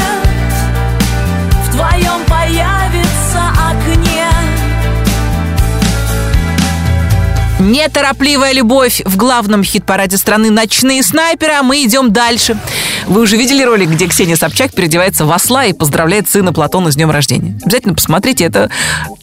[7.65, 12.59] Неторопливая любовь в главном хит-параде страны «Ночные снайперы», а мы идем дальше.
[13.07, 16.97] Вы уже видели ролик, где Ксения Собчак переодевается в осла и поздравляет сына Платона с
[16.97, 17.59] днем рождения?
[17.65, 18.71] Обязательно посмотрите, это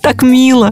[0.02, 0.72] так мило.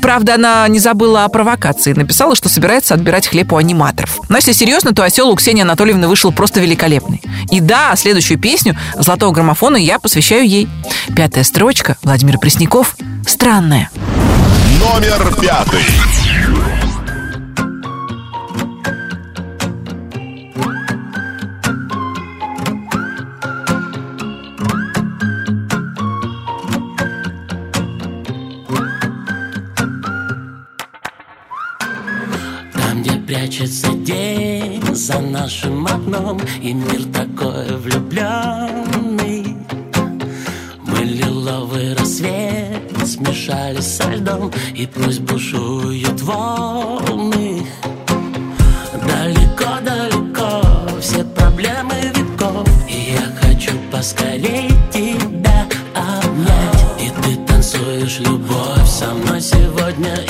[0.00, 1.92] Правда, она не забыла о провокации.
[1.92, 4.18] Написала, что собирается отбирать хлеб у аниматоров.
[4.30, 7.20] Но если серьезно, то осел у Ксении Анатольевны вышел просто великолепный.
[7.50, 10.66] И да, следующую песню «Золотого граммофона» я посвящаю ей.
[11.14, 13.90] Пятая строчка Владимир Пресняков «Странная».
[14.80, 15.84] Номер пятый.
[33.56, 39.56] Прячется день за нашим окном И мир такой влюбленный.
[40.86, 47.66] Мы лиловый рассвет смешались со льдом И пусть бушуют волны.
[49.06, 50.62] Далеко-далеко
[51.00, 57.00] все проблемы веков И я хочу поскорей тебя обнять.
[57.00, 60.25] И ты танцуешь любовь со мной сегодня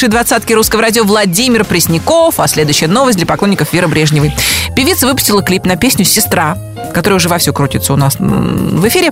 [0.00, 4.34] лучшей двадцатке русского радио Владимир Пресняков, а следующая новость для поклонников Веры Брежневой.
[4.74, 6.56] Певица выпустила клип на песню «Сестра»,
[6.94, 9.10] которая уже вовсю крутится у нас в эфире.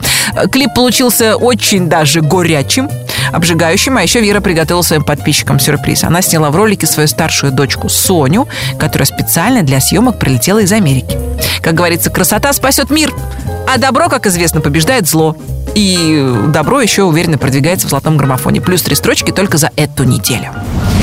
[0.51, 2.89] Клип получился очень даже горячим.
[3.32, 3.99] обжигающим.
[3.99, 6.05] А еще Вера приготовила своим подписчикам сюрприз.
[6.05, 11.18] Она сняла в ролике свою старшую дочку Соню, которая специально для съемок прилетела из Америки.
[11.61, 13.12] Как говорится, красота спасет мир,
[13.68, 15.36] а добро, как известно, побеждает зло.
[15.74, 18.61] И добро еще уверенно продвигается в золотом граммофоне.
[18.61, 20.51] Плюс три строчки только за эту неделю.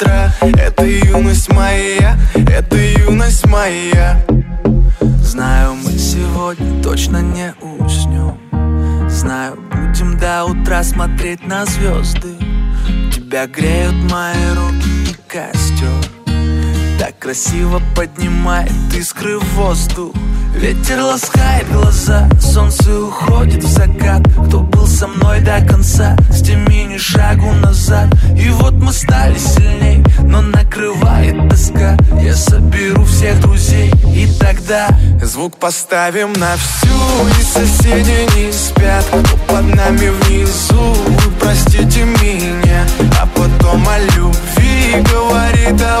[0.00, 4.24] Это юность моя Это юность моя.
[5.22, 8.38] Знаю, мы сегодня точно не уснем.
[9.08, 12.34] Знаю, будем до утра смотреть на звезды.
[13.12, 15.88] Тебя греют мои руки и костер.
[16.98, 20.14] Так красиво поднимает искры в воздух
[20.60, 24.22] Ветер ласкает глаза, солнце уходит в закат.
[24.48, 28.08] Кто был со мной до конца, сними ни шагу назад.
[28.36, 31.96] И вот мы стали сильней, но накрывает тоска.
[32.20, 34.88] Я соберу всех друзей, и тогда
[35.22, 36.88] Звук поставим на всю.
[37.38, 39.04] И соседи не спят
[39.46, 40.94] под нами внизу.
[41.06, 42.84] Вы простите меня
[43.20, 46.00] А потом о любви Говори до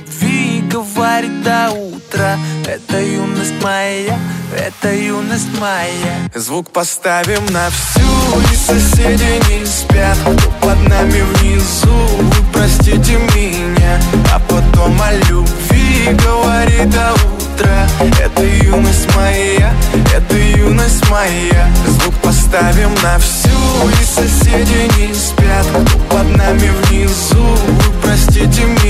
[0.21, 2.37] Говорит до утра.
[2.65, 4.17] Это юность моя
[4.57, 6.29] Это юность моя.
[6.33, 8.01] Звук поставим на всю
[8.51, 10.17] И соседи не спят.
[10.61, 13.99] Под нами внизу Вы простите меня.
[14.33, 17.87] А потом о любви Говори до утра.
[18.23, 19.73] Это юность моя
[20.15, 21.69] Это юность моя.
[21.87, 23.49] Звук поставим на всю
[23.99, 25.65] И соседи не спят.
[26.09, 28.80] Под нами внизу Вы простите меня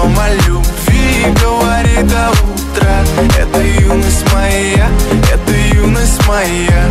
[0.00, 3.04] А потом о любви Говори до утра
[3.38, 4.88] Это юность моя
[5.30, 6.86] Это юность моя.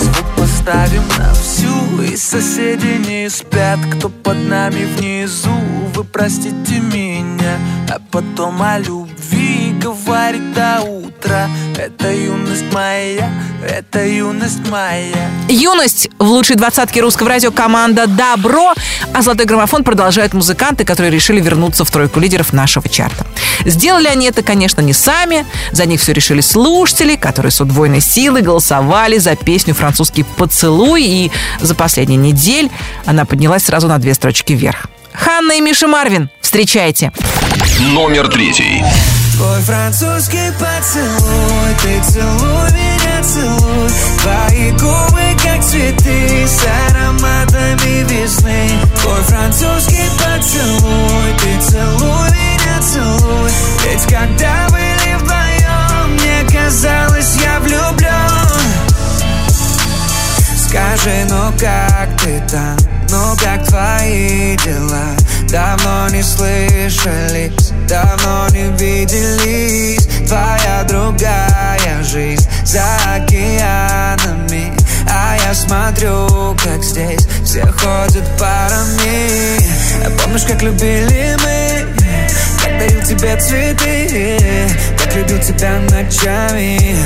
[0.00, 3.78] Звук поставим на всю И соседи не спят.
[3.94, 5.54] Кто под нами внизу
[5.94, 7.37] Вы простите меня
[8.10, 13.30] Потом о любви Говорит до утра Это юность моя
[13.66, 18.74] Это юность моя Юность в лучшей двадцатке русского радио команда «Добро»,
[19.14, 23.26] а «Золотой граммофон» продолжают музыканты, которые решили вернуться в тройку лидеров нашего чарта.
[23.64, 25.46] Сделали они это, конечно, не сами.
[25.72, 31.02] За них все решили слушатели, которые с удвоенной силой голосовали за песню «Французский поцелуй».
[31.02, 32.70] И за последние недель
[33.06, 34.86] она поднялась сразу на две строчки вверх.
[35.12, 37.12] Ханна и Миша Марвин, встречайте.
[37.92, 38.82] Номер третий.
[39.34, 43.90] Твой французский поцелуй Ты целуй меня, целуй
[44.22, 48.70] Твои губы как цветы С ароматами весны
[49.02, 53.50] Твой французский поцелуй Ты целуй меня, целуй
[53.84, 58.48] Ведь когда были вдвоем Мне казалось, я влюблен
[60.66, 62.97] Скажи, ну как ты там?
[63.10, 65.16] Ну как твои дела?
[65.50, 72.84] Давно не слышались, давно не виделись Твоя другая жизнь за
[73.14, 74.72] океанами
[75.10, 79.58] А я смотрю, как здесь все ходят парами
[80.04, 81.86] а Помнишь, как любили мы?
[82.62, 86.98] Как дарил тебе цветы Как любил тебя ночами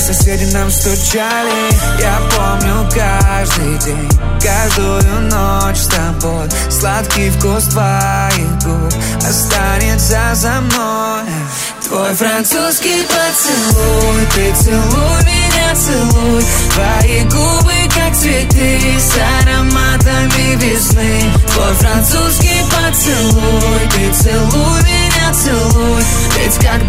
[0.00, 1.52] Соседи нам стучали.
[2.00, 4.08] Я помню каждый день
[4.40, 6.48] Каждую ночь с тобой.
[6.70, 11.24] Сладкий вкус твоих губ Останется за мной.
[11.86, 16.44] Твой французский поцелуй Ты целуй меня, целуй.
[16.74, 21.24] Твои губы как цветы С ароматами весны.
[21.52, 26.02] Твой французский поцелуй Ты целуй меня, целуй.
[26.38, 26.88] Ведь как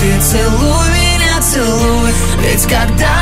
[0.00, 2.12] Ты целуй меня, целуй.
[2.40, 3.17] Ведь когда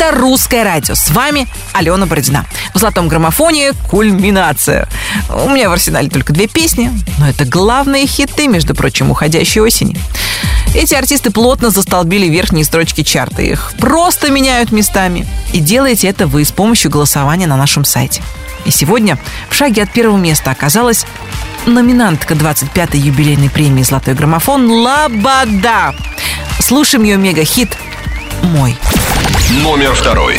[0.00, 0.94] Это «Русское радио».
[0.94, 2.46] С вами Алена Бородина.
[2.72, 4.88] В «Золотом граммофоне» кульминация.
[5.28, 9.98] У меня в арсенале только две песни, но это главные хиты, между прочим, уходящей осени.
[10.74, 13.42] Эти артисты плотно застолбили верхние строчки чарта.
[13.42, 15.28] Их просто меняют местами.
[15.52, 18.22] И делаете это вы с помощью голосования на нашем сайте.
[18.64, 19.18] И сегодня
[19.50, 21.04] в шаге от первого места оказалась
[21.66, 25.94] номинантка 25-й юбилейной премии «Золотой граммофон» Лабада.
[26.58, 27.76] Слушаем ее мегахит
[28.42, 28.78] «Мой».
[28.80, 28.99] «Мой».
[29.50, 30.38] Номер второй.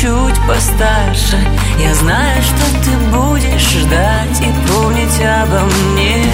[0.00, 1.38] Чуть постарше.
[1.78, 6.24] Я знаю, что ты будешь ждать и помнить обо мне.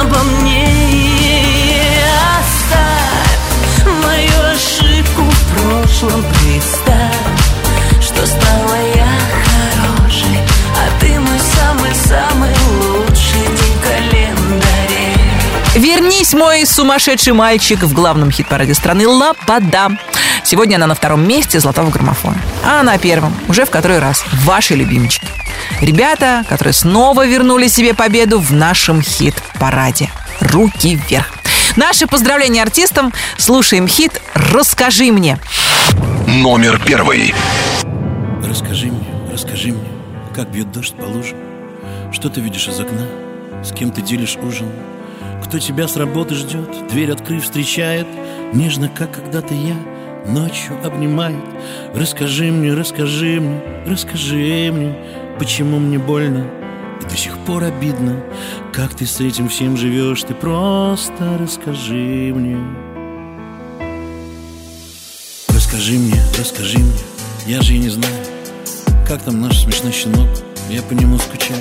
[0.00, 0.64] Обо мне
[6.44, 9.08] Представь, что стала я
[9.44, 10.38] хорошей
[10.76, 15.16] А ты мой самый-самый лучший день календаре.
[15.74, 19.96] Вернись, мой сумасшедший мальчик в главном хит-параде страны «Лапада».
[20.44, 22.36] Сегодня она на втором месте золотого граммофона.
[22.62, 25.26] А на первом, уже в который раз, ваши любимчики.
[25.80, 30.10] Ребята, которые снова вернули себе победу в нашем хит-параде.
[30.40, 31.32] Руки вверх.
[31.76, 33.12] Наши поздравления артистам.
[33.38, 35.38] Слушаем хит «Расскажи мне».
[36.26, 37.34] Номер первый.
[38.46, 39.88] Расскажи мне, расскажи мне,
[40.34, 41.38] как бьет дождь по лужам,
[42.12, 43.06] Что ты видишь из окна,
[43.64, 44.68] с кем ты делишь ужин,
[45.44, 48.06] Кто тебя с работы ждет, дверь открыв встречает,
[48.52, 49.76] Нежно, как когда-то я,
[50.26, 51.44] ночью обнимает.
[51.94, 54.94] Расскажи мне, расскажи мне, расскажи мне,
[55.38, 56.46] Почему мне больно
[57.00, 58.22] и до сих пор обидно,
[58.72, 62.58] Как ты с этим всем живешь, ты просто расскажи мне.
[65.48, 66.98] Расскажи мне, расскажи мне,
[67.46, 68.14] я же и не знаю,
[69.08, 70.28] как там наш смешной щенок,
[70.70, 71.60] я по нему скучаю.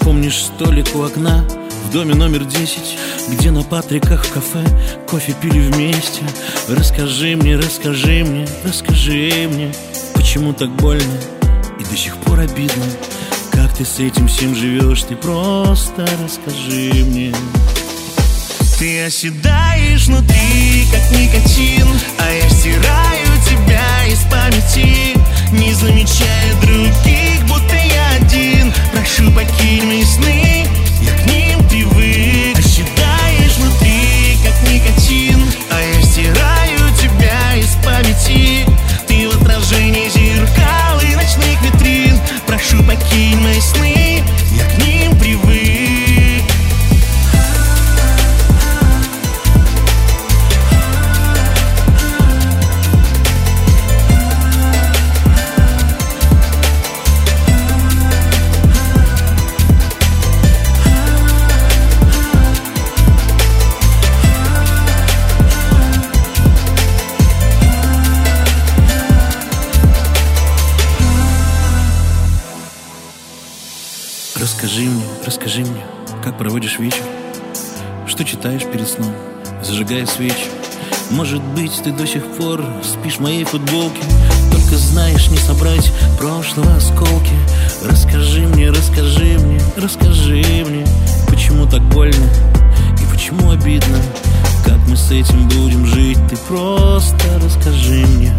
[0.00, 1.44] Помнишь столик у окна
[1.84, 2.98] в доме номер 10,
[3.28, 4.64] где на Патриках в кафе
[5.08, 6.22] кофе пили вместе?
[6.68, 9.72] Расскажи мне, расскажи мне, расскажи мне,
[10.14, 11.20] почему так больно
[11.78, 12.84] и до сих пор обидно,
[13.52, 17.34] как ты с этим всем живешь, ты просто расскажи мне.
[18.80, 21.86] Ты оседаешь внутри, как никотин
[22.18, 25.18] А я стираю тебя из памяти
[25.52, 30.66] Не замечая других, будто я один Прошу, покинь мои сны,
[31.02, 31.26] я к
[31.70, 35.40] привык Оседаешь внутри, как никотин.
[35.70, 38.66] А я стираю тебя из памяти.
[39.06, 42.18] Ты в отражении зеркал и ночных витрин.
[42.46, 44.22] Прошу, покинь мои сны,
[44.52, 44.89] я к ним
[78.20, 79.14] Что читаешь перед сном,
[79.62, 80.50] зажигая свечи.
[81.08, 84.02] Может быть, ты до сих пор спишь в моей футболке.
[84.52, 87.32] Только знаешь не собрать прошлого осколки.
[87.82, 90.86] Расскажи мне, расскажи мне, расскажи мне
[91.28, 92.30] Почему так больно
[93.00, 93.96] и почему обидно.
[94.66, 98.34] Как мы с этим будем жить, ты просто расскажи мне.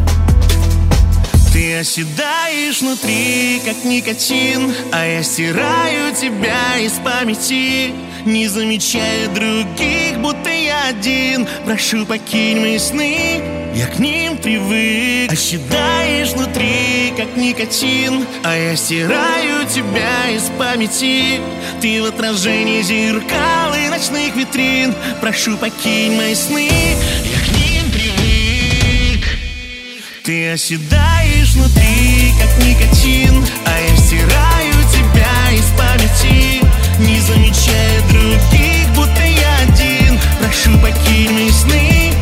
[1.52, 10.50] Ты оседаешь внутри, как никотин А я стираю тебя из памяти Не замечая других, будто
[10.50, 11.48] я один.
[11.66, 13.42] Прошу, покинь мои сны,
[13.74, 15.32] я к ним привык.
[15.32, 18.26] Оседаешь внутри, как никотин.
[18.44, 21.40] А я стираю тебя из памяти.
[21.82, 24.94] Ты в отражении зеркал и ночных витрин.
[25.20, 29.26] Прошу, покинь мои сны, я к ним привык.
[30.24, 33.44] Ты оседаешь внутри, как никотин.
[33.66, 34.61] А я стираю
[37.02, 40.20] Не замечая других, будто я один.
[40.40, 42.14] Прошу, покинь мои сны,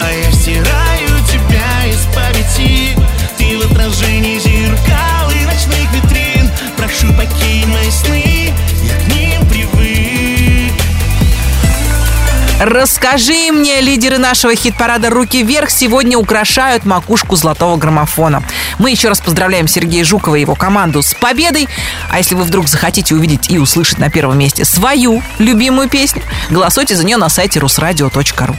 [0.00, 0.34] А
[12.64, 18.42] Расскажи мне, лидеры нашего хит-парада «Руки вверх» сегодня украшают макушку золотого граммофона.
[18.78, 21.68] Мы еще раз поздравляем Сергея Жукова и его команду с победой.
[22.10, 26.96] А если вы вдруг захотите увидеть и услышать на первом месте свою любимую песню, голосуйте
[26.96, 28.56] за нее на сайте rusradio.ru.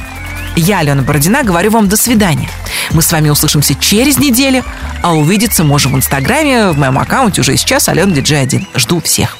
[0.55, 2.49] Я, Алена Бородина, говорю вам до свидания.
[2.91, 4.63] Мы с вами услышимся через неделю,
[5.01, 8.67] а увидеться можем в Инстаграме, в моем аккаунте уже сейчас Алена Диджей 1.
[8.75, 9.37] Жду всех.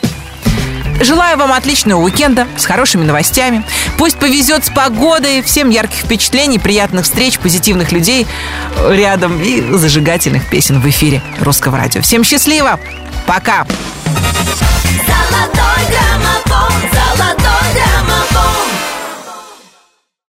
[1.02, 3.64] Желаю вам отличного уикенда с хорошими новостями.
[3.98, 8.26] Пусть повезет с погодой, всем ярких впечатлений, приятных встреч, позитивных людей
[8.90, 12.02] рядом и зажигательных песен в эфире Русского радио.
[12.02, 12.80] Всем счастливо!
[13.26, 13.66] Пока!
[14.86, 18.75] Золотой граммофон, золотой граммофон